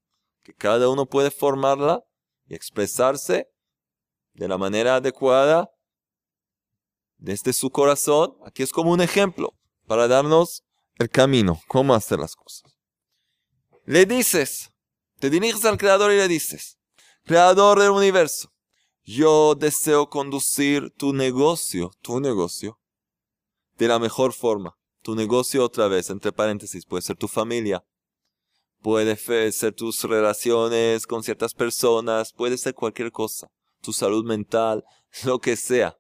[0.42, 2.05] que cada uno puede formarla
[2.47, 3.51] y expresarse
[4.33, 5.70] de la manera adecuada
[7.16, 8.37] desde su corazón.
[8.47, 9.55] Aquí es como un ejemplo
[9.87, 10.64] para darnos
[10.97, 12.79] el camino, cómo hacer las cosas.
[13.85, 14.70] Le dices,
[15.18, 16.79] te diriges al Creador y le dices,
[17.25, 18.53] Creador del universo,
[19.05, 22.79] yo deseo conducir tu negocio, tu negocio,
[23.77, 24.77] de la mejor forma.
[25.03, 27.85] Tu negocio otra vez, entre paréntesis, puede ser tu familia,
[28.85, 29.17] Puede
[29.51, 33.49] ser tus relaciones con ciertas personas, puede ser cualquier cosa,
[33.81, 34.85] tu salud mental,
[35.25, 35.97] lo que sea.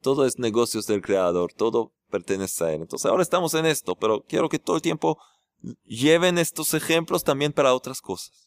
[0.00, 2.80] Todo es negocios del creador, todo pertenece a él.
[2.80, 5.18] Entonces ahora estamos en esto, pero quiero que todo el tiempo
[5.84, 8.43] lleven estos ejemplos también para otras cosas.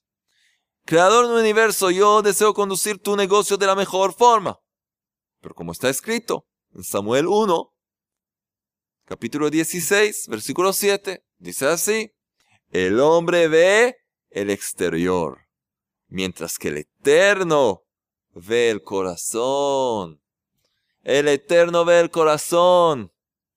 [0.88, 4.58] Creador del universo, yo deseo conducir tu negocio de la mejor forma.
[5.42, 7.74] Pero como está escrito en Samuel 1,
[9.04, 12.16] capítulo 16, versículo 7, dice así,
[12.72, 13.98] el hombre ve
[14.30, 15.50] el exterior,
[16.08, 17.84] mientras que el eterno
[18.34, 20.22] ve el corazón.
[21.04, 23.12] El eterno ve el corazón.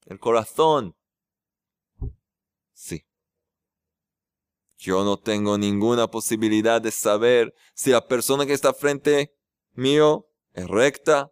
[0.05, 0.97] El corazón.
[2.73, 3.07] Sí.
[4.81, 9.37] Yo no tengo ninguna posibilidad de saber si la persona que está frente
[9.73, 11.31] mío es recta,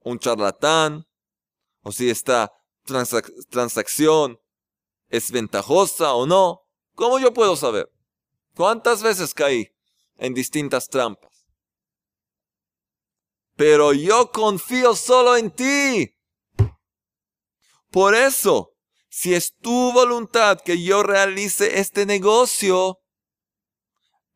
[0.00, 1.06] un charlatán,
[1.82, 2.50] o si esta
[3.50, 4.40] transacción
[5.10, 6.62] es ventajosa o no.
[6.94, 7.92] ¿Cómo yo puedo saber?
[8.56, 9.70] ¿Cuántas veces caí
[10.16, 11.46] en distintas trampas?
[13.56, 16.16] Pero yo confío solo en ti.
[17.90, 18.73] Por eso,
[19.16, 22.98] si es tu voluntad que yo realice este negocio,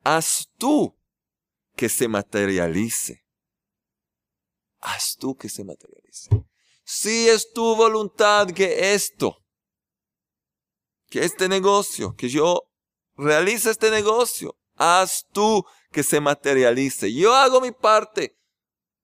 [0.05, 0.97] haz tú
[1.75, 3.25] que se materialice.
[4.79, 6.31] Haz tú que se materialice.
[6.85, 9.37] Si es tu voluntad que esto
[11.11, 12.71] que este negocio, que yo
[13.17, 14.57] realice este negocio.
[14.77, 17.13] Haz tú que se materialice.
[17.13, 18.39] Yo hago mi parte,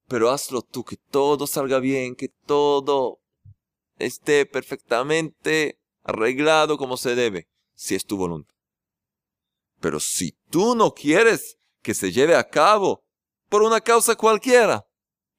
[0.06, 3.23] pero hazlo tú, que todo salga bien, que todo
[3.98, 8.54] esté perfectamente arreglado como se debe, si es tu voluntad.
[9.80, 13.04] Pero si tú no quieres que se lleve a cabo
[13.48, 14.86] por una causa cualquiera,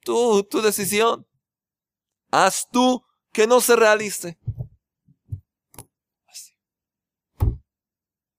[0.02, 1.28] tú, tu decisión.
[2.32, 4.38] Haz tú que no se realice.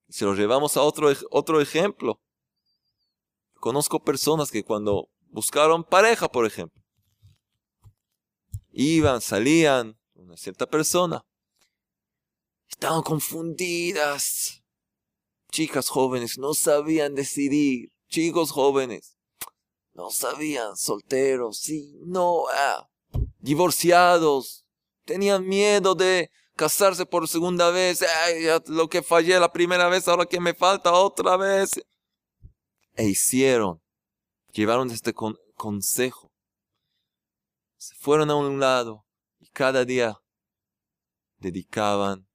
[0.08, 2.22] Si lo llevamos a otro, otro ejemplo,
[3.60, 6.82] conozco personas que cuando buscaron pareja, por ejemplo,
[8.72, 11.24] iban, salían, una cierta persona,
[12.68, 14.62] estaban confundidas.
[15.50, 19.16] Chicas jóvenes no sabían decidir, chicos jóvenes
[19.94, 22.86] no sabían, solteros, sí, no, ah,
[23.38, 24.66] divorciados,
[25.04, 28.04] tenían miedo de casarse por segunda vez,
[28.66, 31.80] lo que fallé la primera vez, ahora que me falta otra vez.
[32.94, 33.80] E hicieron,
[34.52, 36.30] llevaron este consejo.
[37.78, 39.05] Se fueron a un lado
[39.56, 40.20] cada día
[41.38, 42.28] dedicaban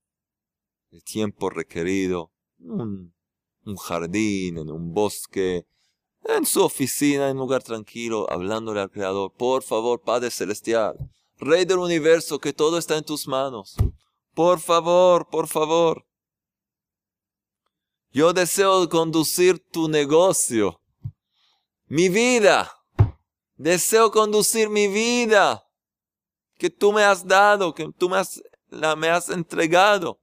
[0.90, 3.14] el tiempo requerido, un,
[3.64, 5.68] un jardín, en un bosque,
[6.24, 9.32] en su oficina, en un lugar tranquilo, hablándole al Creador.
[9.38, 10.98] Por favor, Padre Celestial,
[11.38, 13.76] Rey del universo, que todo está en tus manos.
[14.34, 16.08] Por favor, por favor.
[18.12, 20.82] Yo deseo conducir tu negocio,
[21.86, 22.72] mi vida.
[23.58, 25.68] Deseo conducir mi vida
[26.62, 30.20] que tú me has dado, que tú me has, la, me has entregado.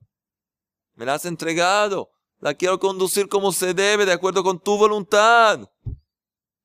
[0.94, 2.10] Me la has entregado.
[2.38, 5.68] La quiero conducir como se debe, de acuerdo con tu voluntad.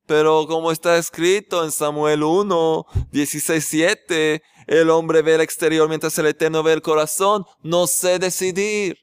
[0.06, 6.16] Pero como está escrito en Samuel 1, 16, 7, el hombre ve el exterior mientras
[6.20, 7.44] el Eterno ve el corazón.
[7.64, 8.98] No sé decidir.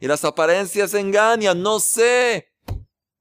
[0.00, 1.62] Y las apariencias engañan.
[1.62, 2.48] No sé.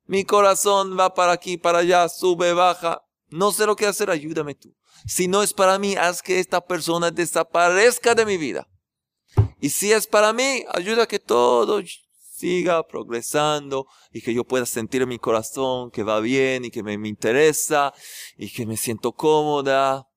[0.07, 3.03] Mi corazón va para aquí, para allá, sube, baja.
[3.27, 4.09] No sé lo que hacer.
[4.09, 4.73] Ayúdame tú.
[5.07, 8.67] Si no es para mí, haz que esta persona desaparezca de mi vida.
[9.59, 11.81] Y si es para mí, ayuda a que todo
[12.39, 16.81] siga progresando y que yo pueda sentir en mi corazón que va bien y que
[16.83, 17.93] me, me interesa
[18.37, 20.07] y que me siento cómoda.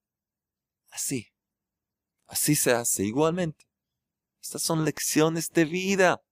[0.91, 1.27] Así.
[2.27, 3.67] Así se hace igualmente.
[4.41, 6.23] Estas son lecciones de vida.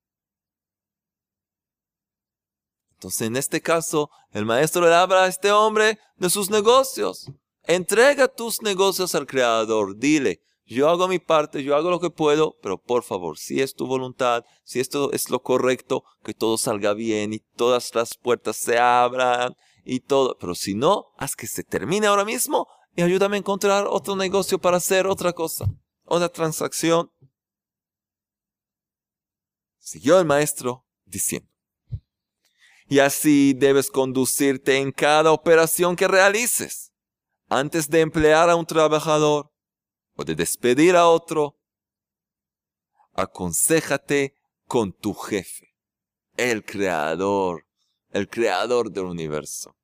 [2.95, 7.31] Entonces, en este caso, el maestro le habla a este hombre de sus negocios.
[7.65, 9.97] Entrega tus negocios al Creador.
[9.97, 13.75] Dile, yo hago mi parte, yo hago lo que puedo, pero por favor, si es
[13.75, 18.57] tu voluntad, si esto es lo correcto, que todo salga bien y todas las puertas
[18.57, 20.37] se abran y todo.
[20.39, 24.61] Pero si no, haz que se termine ahora mismo y ayúdame a encontrar otro negocio
[24.61, 25.67] para hacer otra cosa,
[26.05, 27.11] otra transacción.
[29.79, 31.49] Siguió el maestro diciendo.
[32.87, 36.90] Y así debes conducirte en cada operación que realices.
[37.53, 39.53] Antes de emplear a un trabajador,
[40.25, 41.59] de despedir a otro,
[43.13, 44.35] aconsejate
[44.67, 45.75] con tu jefe,
[46.37, 47.67] el creador,
[48.11, 49.77] el creador del universo.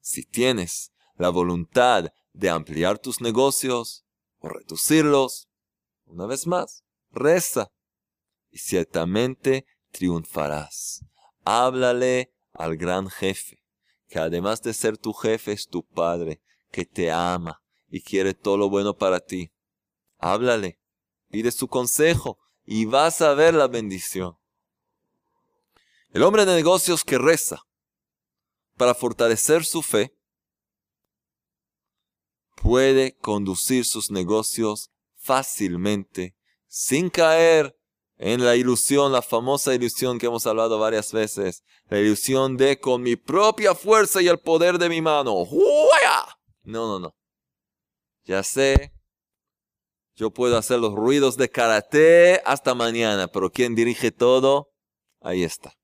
[0.00, 4.04] Si tienes la voluntad de ampliar tus negocios
[4.38, 5.48] o reducirlos,
[6.04, 7.72] una vez más, reza
[8.50, 11.04] y ciertamente triunfarás.
[11.44, 13.61] Háblale al gran jefe,
[14.12, 18.58] que además de ser tu jefe es tu padre, que te ama, y quiere todo
[18.58, 19.54] lo bueno para ti.
[20.18, 20.78] Háblale,
[21.30, 24.36] pide su consejo y vas a ver la bendición.
[26.10, 27.62] El hombre de negocios que reza
[28.76, 30.14] para fortalecer su fe
[32.56, 37.78] puede conducir sus negocios fácilmente sin caer
[38.24, 43.02] en la ilusión, la famosa ilusión que hemos hablado varias veces, la ilusión de con
[43.02, 45.44] mi propia fuerza y el poder de mi mano.
[46.62, 47.16] No, no, no.
[48.22, 48.92] Ya sé,
[50.14, 54.68] yo puedo hacer los ruidos de karate hasta mañana, pero quien dirige todo,
[55.20, 55.74] ahí está.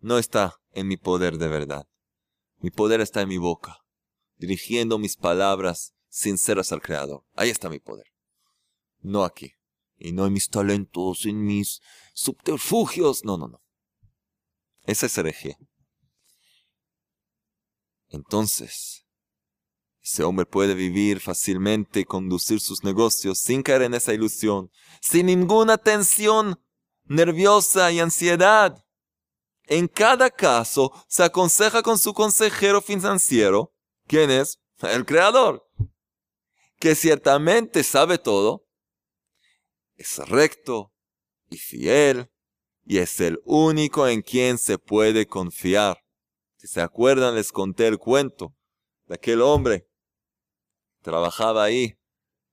[0.00, 1.86] No está en mi poder de verdad.
[2.60, 3.76] Mi poder está en mi boca,
[4.36, 7.24] dirigiendo mis palabras sinceras al Creador.
[7.34, 8.06] Ahí está mi poder.
[9.00, 9.52] No aquí.
[10.04, 11.80] Y no en mis talentos, en mis
[12.12, 13.24] subterfugios.
[13.24, 13.62] No, no, no.
[14.84, 15.56] Esa es herejía.
[18.08, 19.06] Entonces,
[20.02, 25.26] ese hombre puede vivir fácilmente y conducir sus negocios sin caer en esa ilusión, sin
[25.26, 26.60] ninguna tensión
[27.04, 28.84] nerviosa y ansiedad.
[29.66, 33.72] En cada caso, se aconseja con su consejero financiero,
[34.08, 35.64] quien es el creador,
[36.80, 38.66] que ciertamente sabe todo,
[40.02, 40.92] es recto
[41.50, 42.30] y fiel,
[42.84, 46.04] y es el único en quien se puede confiar.
[46.56, 48.54] Si se acuerdan, les conté el cuento
[49.06, 49.88] de aquel hombre
[51.02, 51.98] trabajaba ahí,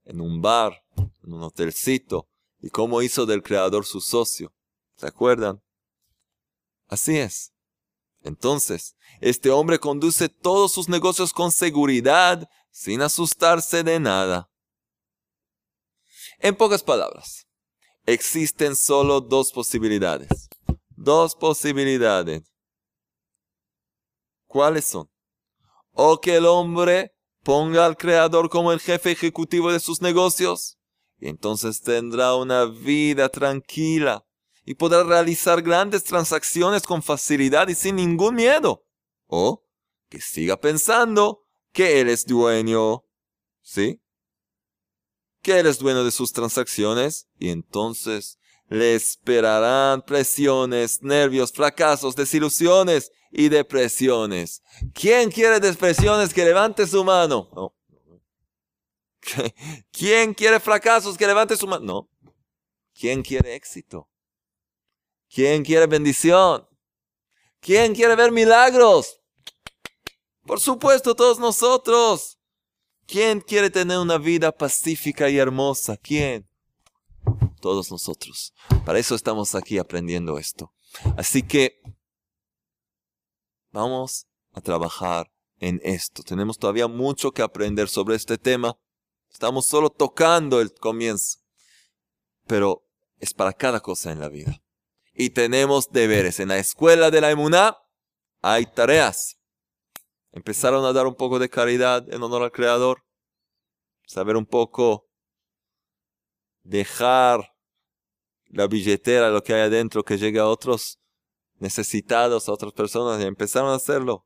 [0.04, 2.28] en un bar, en un hotelcito,
[2.60, 4.54] y cómo hizo del creador su socio.
[4.98, 5.62] ¿Se acuerdan?
[6.88, 7.54] Así es.
[8.22, 14.50] Entonces, este hombre conduce todos sus negocios con seguridad, sin asustarse de nada.
[16.42, 17.48] En pocas palabras,
[18.06, 20.48] existen solo dos posibilidades.
[20.96, 22.44] Dos posibilidades.
[24.48, 25.10] ¿Cuáles son?
[25.92, 27.14] O que el hombre
[27.44, 30.78] ponga al creador como el jefe ejecutivo de sus negocios,
[31.18, 34.26] y entonces tendrá una vida tranquila
[34.64, 38.86] y podrá realizar grandes transacciones con facilidad y sin ningún miedo.
[39.28, 39.66] O
[40.08, 43.04] que siga pensando que él es dueño.
[43.62, 44.02] ¿Sí?
[45.42, 48.38] Que Él es dueño de sus transacciones y entonces
[48.68, 54.62] le esperarán presiones, nervios, fracasos, desilusiones y depresiones.
[54.94, 57.50] ¿Quién quiere depresiones que levante su mano?
[57.56, 57.76] No.
[59.92, 61.86] ¿Quién quiere fracasos que levante su mano?
[61.86, 62.10] No.
[62.94, 64.10] ¿Quién quiere éxito?
[65.34, 66.68] ¿Quién quiere bendición?
[67.60, 69.22] ¿Quién quiere ver milagros?
[70.46, 72.39] Por supuesto, todos nosotros.
[73.10, 75.98] ¿Quién quiere tener una vida pacífica y hermosa?
[75.98, 76.48] ¿Quién?
[77.60, 78.54] Todos nosotros.
[78.86, 80.72] Para eso estamos aquí aprendiendo esto.
[81.18, 81.82] Así que
[83.72, 86.22] vamos a trabajar en esto.
[86.22, 88.78] Tenemos todavía mucho que aprender sobre este tema.
[89.32, 91.40] Estamos solo tocando el comienzo.
[92.46, 92.86] Pero
[93.18, 94.62] es para cada cosa en la vida.
[95.16, 96.40] Y tenemos deberes.
[96.40, 97.76] En la escuela de la emuná
[98.44, 99.39] hay tareas.
[100.32, 103.04] Empezaron a dar un poco de caridad en honor al Creador.
[104.06, 105.08] Saber un poco
[106.64, 107.54] dejar
[108.46, 111.00] la billetera, lo que hay adentro, que llegue a otros
[111.56, 114.26] necesitados, a otras personas, y empezaron a hacerlo.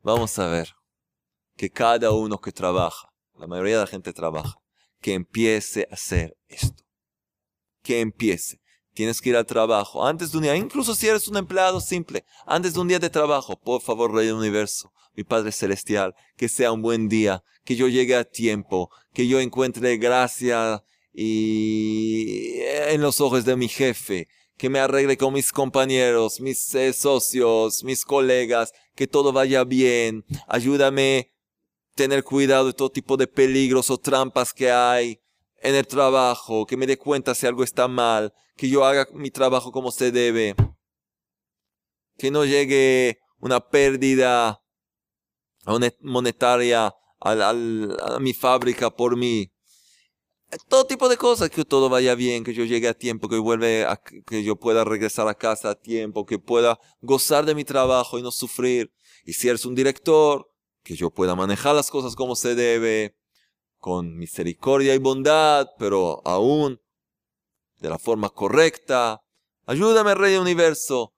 [0.00, 0.74] Vamos a ver
[1.56, 4.56] que cada uno que trabaja, la mayoría de la gente trabaja,
[5.00, 6.82] que empiece a hacer esto.
[7.82, 8.61] Que empiece.
[8.94, 10.06] Tienes que ir al trabajo.
[10.06, 13.10] Antes de un día, incluso si eres un empleado simple, antes de un día de
[13.10, 17.76] trabajo, por favor, Rey del Universo, mi Padre Celestial, que sea un buen día, que
[17.76, 20.84] yo llegue a tiempo, que yo encuentre gracia
[21.14, 26.92] y en los ojos de mi jefe, que me arregle con mis compañeros, mis eh,
[26.92, 31.32] socios, mis colegas, que todo vaya bien, ayúdame
[31.94, 35.21] tener cuidado de todo tipo de peligros o trampas que hay
[35.62, 39.30] en el trabajo, que me dé cuenta si algo está mal, que yo haga mi
[39.30, 40.54] trabajo como se debe,
[42.18, 44.62] que no llegue una pérdida
[46.00, 49.52] monetaria a mi fábrica por mí,
[50.68, 53.84] todo tipo de cosas, que todo vaya bien, que yo llegue a tiempo, que vuelve
[53.84, 58.18] a, que yo pueda regresar a casa a tiempo, que pueda gozar de mi trabajo
[58.18, 58.92] y no sufrir.
[59.24, 60.50] Y si eres un director,
[60.82, 63.16] que yo pueda manejar las cosas como se debe,
[63.82, 66.80] con misericordia y bondad, pero aún
[67.80, 69.20] de la forma correcta.
[69.66, 71.14] Ayúdame, Rey Universo,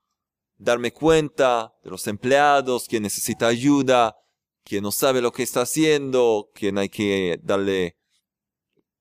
[0.57, 4.17] darme cuenta de los empleados, quien necesita ayuda,
[4.65, 7.99] quien no sabe lo que está haciendo, quien hay que darle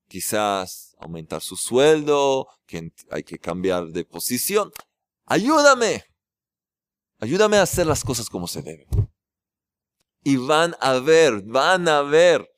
[0.08, 4.72] quizás aumentar su sueldo, que hay que cambiar de posición.
[5.24, 6.04] Ayúdame.
[7.18, 8.88] Ayúdame a hacer las cosas como se deben.
[10.22, 12.53] Y van a ver, van a ver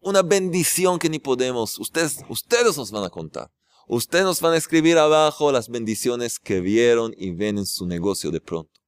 [0.00, 1.78] una bendición que ni podemos.
[1.78, 3.50] Ustedes, ustedes nos van a contar.
[3.86, 8.30] Ustedes nos van a escribir abajo las bendiciones que vieron y ven en su negocio
[8.30, 8.80] de pronto.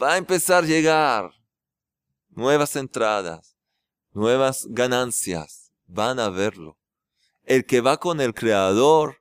[0.00, 1.30] Va a empezar a llegar
[2.30, 3.56] nuevas entradas,
[4.12, 6.78] nuevas ganancias van a verlo.
[7.44, 9.18] El que va con el Creador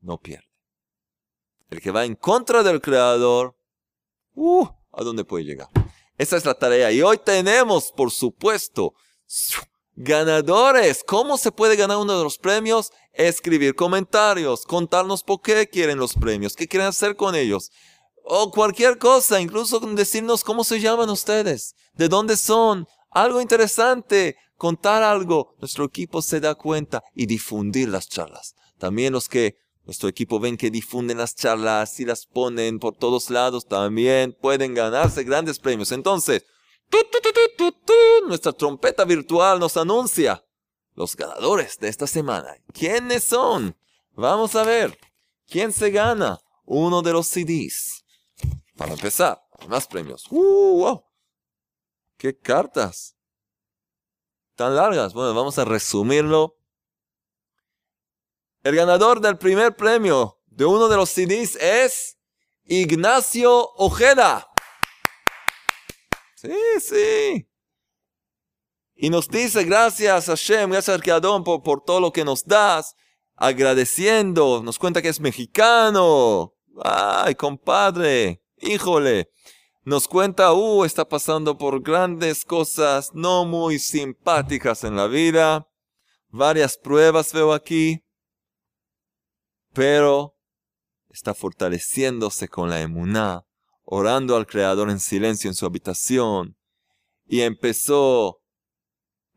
[0.00, 0.48] no pierde.
[1.70, 3.56] El que va en contra del Creador,
[4.34, 5.68] uh, ¿a dónde puede llegar?
[6.16, 6.90] Esa es la tarea.
[6.90, 8.94] Y hoy tenemos, por supuesto,
[9.94, 11.02] ganadores.
[11.04, 12.92] ¿Cómo se puede ganar uno de los premios?
[13.12, 17.70] Escribir comentarios, contarnos por qué quieren los premios, qué quieren hacer con ellos.
[18.24, 25.02] O cualquier cosa, incluso decirnos cómo se llaman ustedes, de dónde son, algo interesante, contar
[25.02, 28.54] algo, nuestro equipo se da cuenta y difundir las charlas.
[28.78, 33.30] También los que nuestro equipo ven que difunden las charlas y las ponen por todos
[33.30, 35.90] lados, también pueden ganarse grandes premios.
[35.90, 36.44] Entonces,
[38.26, 40.44] nuestra trompeta virtual nos anuncia
[40.94, 42.56] los ganadores de esta semana.
[42.72, 43.76] ¿Quiénes son?
[44.12, 44.98] Vamos a ver.
[45.46, 46.38] ¿Quién se gana?
[46.64, 48.04] Uno de los CDs.
[48.76, 50.26] Para empezar, más premios.
[50.30, 51.04] ¡Uh, wow!
[52.16, 53.18] ¡Qué cartas!
[54.58, 55.14] tan largas.
[55.14, 56.58] Bueno, vamos a resumirlo.
[58.64, 62.18] El ganador del primer premio de uno de los CDs es
[62.64, 64.47] Ignacio Ojeda.
[66.48, 67.48] Sí, sí.
[68.94, 72.94] Y nos dice, gracias a Shem, gracias Creador por, por todo lo que nos das.
[73.36, 76.54] Agradeciendo, nos cuenta que es mexicano.
[76.82, 79.30] Ay, compadre, híjole
[79.88, 85.66] nos cuenta, uh, está pasando por grandes cosas no muy simpáticas en la vida.
[86.28, 88.04] Varias pruebas veo aquí.
[89.72, 90.36] Pero
[91.08, 93.46] está fortaleciéndose con la emuná,
[93.90, 96.56] orando al Creador en silencio en su habitación.
[97.26, 98.42] Y empezó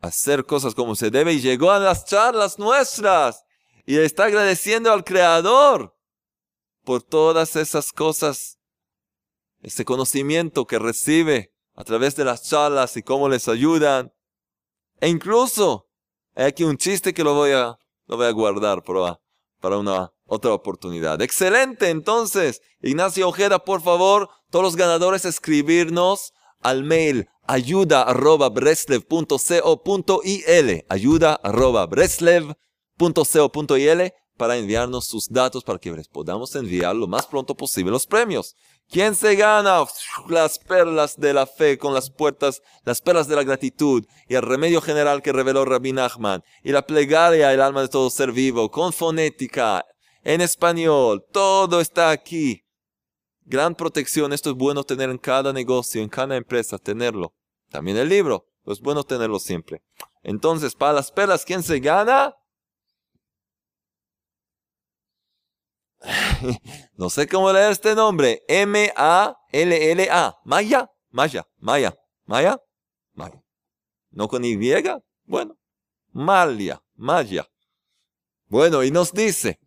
[0.01, 3.43] a hacer cosas como se debe y llegó a las charlas nuestras.
[3.85, 5.95] Y está agradeciendo al Creador
[6.83, 8.59] por todas esas cosas
[9.61, 14.11] ese conocimiento que recibe a través de las charlas y cómo les ayudan.
[14.99, 15.87] E incluso
[16.35, 17.77] Hay aquí un chiste que lo voy a,
[18.07, 19.21] lo voy a guardar para,
[19.61, 21.21] para una otra oportunidad.
[21.21, 28.51] Excelente, entonces, Ignacio Ojeda, por favor, todos los ganadores escribirnos al mail ayuda arroba
[30.89, 31.39] ayuda
[34.37, 38.55] para enviarnos sus datos para que les podamos enviar lo más pronto posible los premios.
[38.89, 39.85] ¿Quién se gana
[40.27, 44.41] las perlas de la fe con las puertas, las perlas de la gratitud y el
[44.41, 48.69] remedio general que reveló Rabbi Nachman y la plegaria el alma de todo ser vivo
[48.69, 49.85] con fonética
[50.23, 51.23] en español?
[51.31, 52.65] Todo está aquí.
[53.51, 57.33] Gran protección, esto es bueno tener en cada negocio, en cada empresa, tenerlo.
[57.69, 59.83] También el libro, es bueno tenerlo siempre.
[60.23, 62.33] Entonces, para las perlas, ¿quién se gana?
[66.95, 68.41] no sé cómo leer este nombre.
[68.47, 70.39] M-A-L-L-A.
[70.45, 70.89] Maya.
[71.09, 71.45] Maya.
[71.57, 71.93] Maya.
[72.23, 72.57] Maya.
[73.11, 73.43] Maya.
[74.11, 74.55] ¿No con Y?
[75.25, 75.57] Bueno.
[76.13, 76.81] Malia.
[76.95, 77.45] Maya.
[78.45, 79.59] Bueno, y nos dice.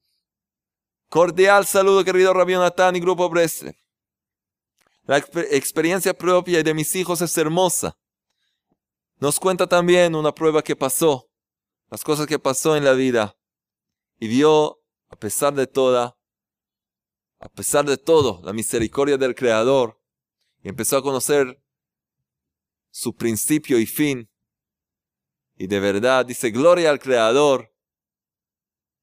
[1.09, 3.77] Cordial saludo, querido Rabbi Natán y Grupo Bresle.
[5.07, 7.99] La experiencia propia de mis hijos es hermosa.
[9.19, 11.31] Nos cuenta también una prueba que pasó,
[11.91, 13.37] las cosas que pasó en la vida.
[14.19, 16.19] Y vio, a pesar de toda,
[17.39, 20.01] a pesar de todo, la misericordia del Creador.
[20.63, 21.63] Y empezó a conocer
[22.91, 24.31] su principio y fin.
[25.57, 27.73] Y de verdad dice, gloria al Creador,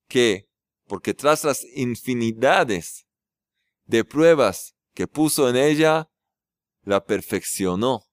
[0.07, 0.50] que,
[0.91, 3.07] porque tras las infinidades
[3.85, 6.09] de pruebas que puso en ella,
[6.83, 8.03] la perfeccionó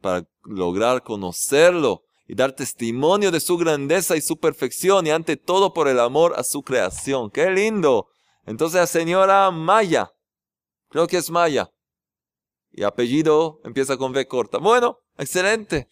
[0.00, 5.72] para lograr conocerlo y dar testimonio de su grandeza y su perfección y ante todo
[5.72, 7.28] por el amor a su creación.
[7.28, 8.06] ¡Qué lindo!
[8.46, 10.12] Entonces la señora Maya,
[10.90, 11.72] creo que es Maya,
[12.70, 14.58] y apellido empieza con V corta.
[14.58, 15.88] Bueno, excelente.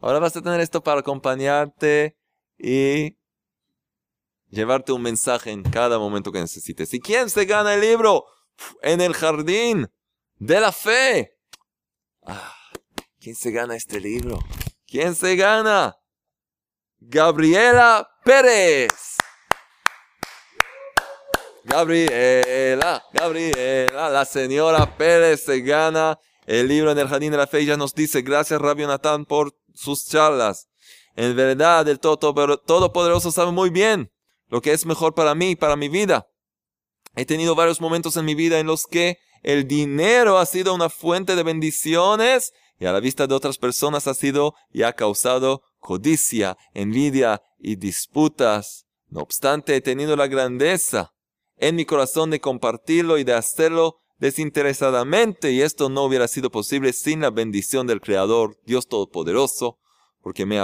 [0.00, 2.16] Ahora vas a tener esto para acompañarte
[2.56, 3.18] y
[4.54, 6.94] llevarte un mensaje en cada momento que necesites.
[6.94, 8.24] ¿Y quién se gana el libro?
[8.82, 9.90] En el jardín
[10.36, 11.36] de la fe.
[12.22, 12.54] Ah,
[13.20, 14.38] ¿Quién se gana este libro?
[14.86, 15.96] ¿Quién se gana?
[17.00, 19.16] Gabriela Pérez.
[21.64, 27.60] Gabriela, Gabriela, la señora Pérez se gana el libro en el Jardín de la Fe.
[27.60, 30.68] Ella nos dice, gracias Rabbi Natán por sus charlas.
[31.16, 34.13] En verdad, el Todopoderoso sabe muy bien
[34.48, 36.28] lo que es mejor para mí y para mi vida.
[37.14, 40.88] He tenido varios momentos en mi vida en los que el dinero ha sido una
[40.88, 45.62] fuente de bendiciones y a la vista de otras personas ha sido y ha causado
[45.78, 48.86] codicia, envidia y disputas.
[49.08, 51.12] No obstante, he tenido la grandeza
[51.56, 56.92] en mi corazón de compartirlo y de hacerlo desinteresadamente, y esto no hubiera sido posible
[56.92, 59.78] sin la bendición del Creador, Dios Todopoderoso,
[60.20, 60.58] porque, me,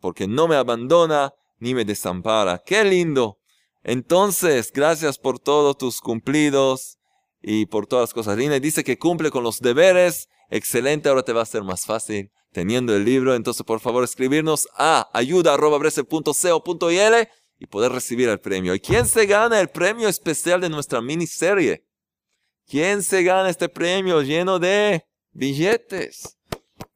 [0.00, 2.62] porque no me abandona ni me desampara.
[2.64, 3.38] ¡Qué lindo!
[3.82, 6.98] Entonces, gracias por todos tus cumplidos
[7.40, 8.60] y por todas las cosas lindas.
[8.60, 10.28] Dice que cumple con los deberes.
[10.50, 13.34] Excelente, ahora te va a ser más fácil teniendo el libro.
[13.34, 17.28] Entonces, por favor, escribirnos a ayuda.brese.co.il
[17.58, 18.74] y poder recibir el premio.
[18.74, 21.84] ¿Y quién se gana el premio especial de nuestra miniserie?
[22.66, 26.36] ¿Quién se gana este premio lleno de billetes?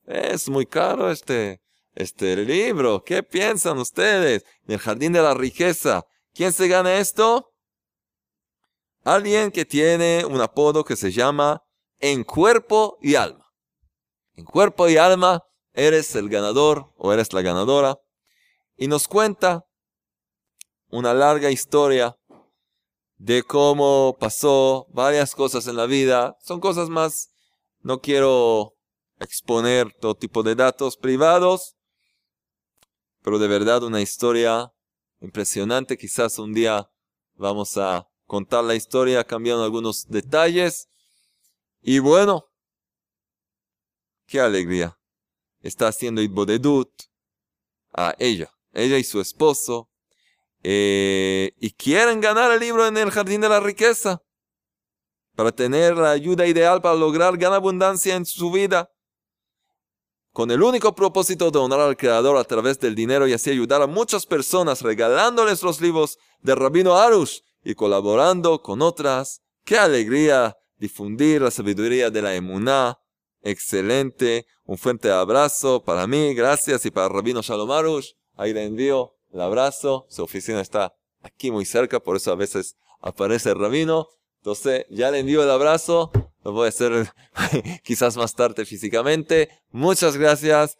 [0.07, 1.61] Es muy caro este,
[2.01, 3.05] este libro.
[3.05, 4.45] ¿Qué piensan ustedes?
[4.67, 6.07] El jardín de la riqueza.
[6.35, 7.53] ¿Quién se gana esto?
[9.05, 11.63] Alguien que tiene un apodo que se llama
[11.99, 13.47] En cuerpo y alma.
[14.35, 15.43] En cuerpo y alma
[15.73, 17.99] eres el ganador o eres la ganadora.
[18.77, 19.67] Y nos cuenta
[20.89, 22.17] una larga historia
[23.17, 26.37] de cómo pasó varias cosas en la vida.
[26.43, 27.31] Son cosas más,
[27.81, 28.75] no quiero
[29.19, 31.77] exponer todo tipo de datos privados,
[33.23, 34.73] pero de verdad una historia
[35.21, 35.97] impresionante.
[35.97, 36.91] Quizás un día
[37.35, 40.89] vamos a contar la historia cambiando algunos detalles.
[41.83, 42.47] Y bueno,
[44.27, 44.99] qué alegría.
[45.61, 46.91] Está haciendo Ibodedut
[47.93, 49.91] a ella, ella y su esposo
[50.63, 54.23] eh, y quieren ganar el libro en el jardín de la riqueza
[55.35, 58.91] para tener la ayuda ideal para lograr gran abundancia en su vida,
[60.33, 63.83] con el único propósito de honrar al Creador a través del dinero y así ayudar
[63.83, 69.43] a muchas personas regalándoles los libros de Rabino Arush y colaborando con otras.
[69.65, 72.99] ¡Qué alegría difundir la sabiduría de la emuná!
[73.43, 78.13] Excelente, un fuerte abrazo para mí, gracias y para Rabino Shalom Arush.
[78.37, 80.07] Ahí le envío el abrazo.
[80.09, 84.09] Su oficina está aquí muy cerca, por eso a veces aparece el rabino.
[84.39, 86.11] Entonces, ya le envío el abrazo.
[86.43, 87.13] Lo voy a hacer
[87.85, 89.49] quizás más tarde físicamente.
[89.71, 90.79] Muchas gracias.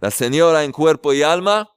[0.00, 1.70] La señora en cuerpo y alma.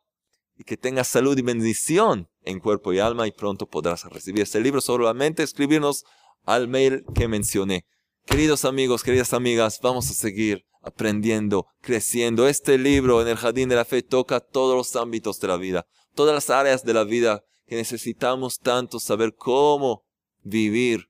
[0.60, 4.60] y que tengas salud y bendición en cuerpo y alma y pronto podrás recibir este
[4.60, 4.82] libro.
[4.82, 6.04] Solamente escribirnos
[6.46, 7.86] al mail que mencioné.
[8.26, 12.48] Queridos amigos, queridas amigas, vamos a seguir aprendiendo, creciendo.
[12.48, 15.86] Este libro en el Jardín de la Fe toca todos los ámbitos de la vida,
[16.16, 20.04] todas las áreas de la vida que necesitamos tanto saber cómo
[20.42, 21.10] vivir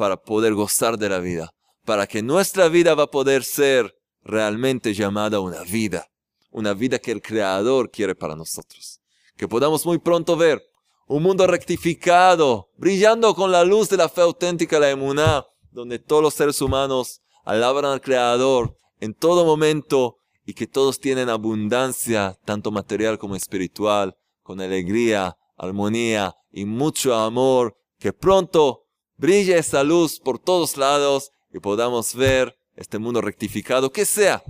[0.00, 1.52] para poder gozar de la vida,
[1.84, 6.06] para que nuestra vida va a poder ser realmente llamada una vida,
[6.50, 9.02] una vida que el Creador quiere para nosotros.
[9.36, 10.62] Que podamos muy pronto ver
[11.06, 16.22] un mundo rectificado, brillando con la luz de la fe auténtica, la emuná, donde todos
[16.22, 22.70] los seres humanos alaban al Creador en todo momento y que todos tienen abundancia, tanto
[22.70, 28.86] material como espiritual, con alegría, armonía y mucho amor, que pronto
[29.20, 34.42] brille esa luz por todos lados y podamos ver este mundo rectificado, que sea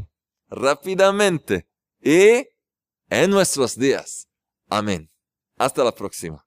[0.49, 1.67] rápidamente
[2.01, 2.47] y
[3.09, 4.29] en nuestros días.
[4.69, 5.11] Amén.
[5.57, 6.47] Hasta la próxima.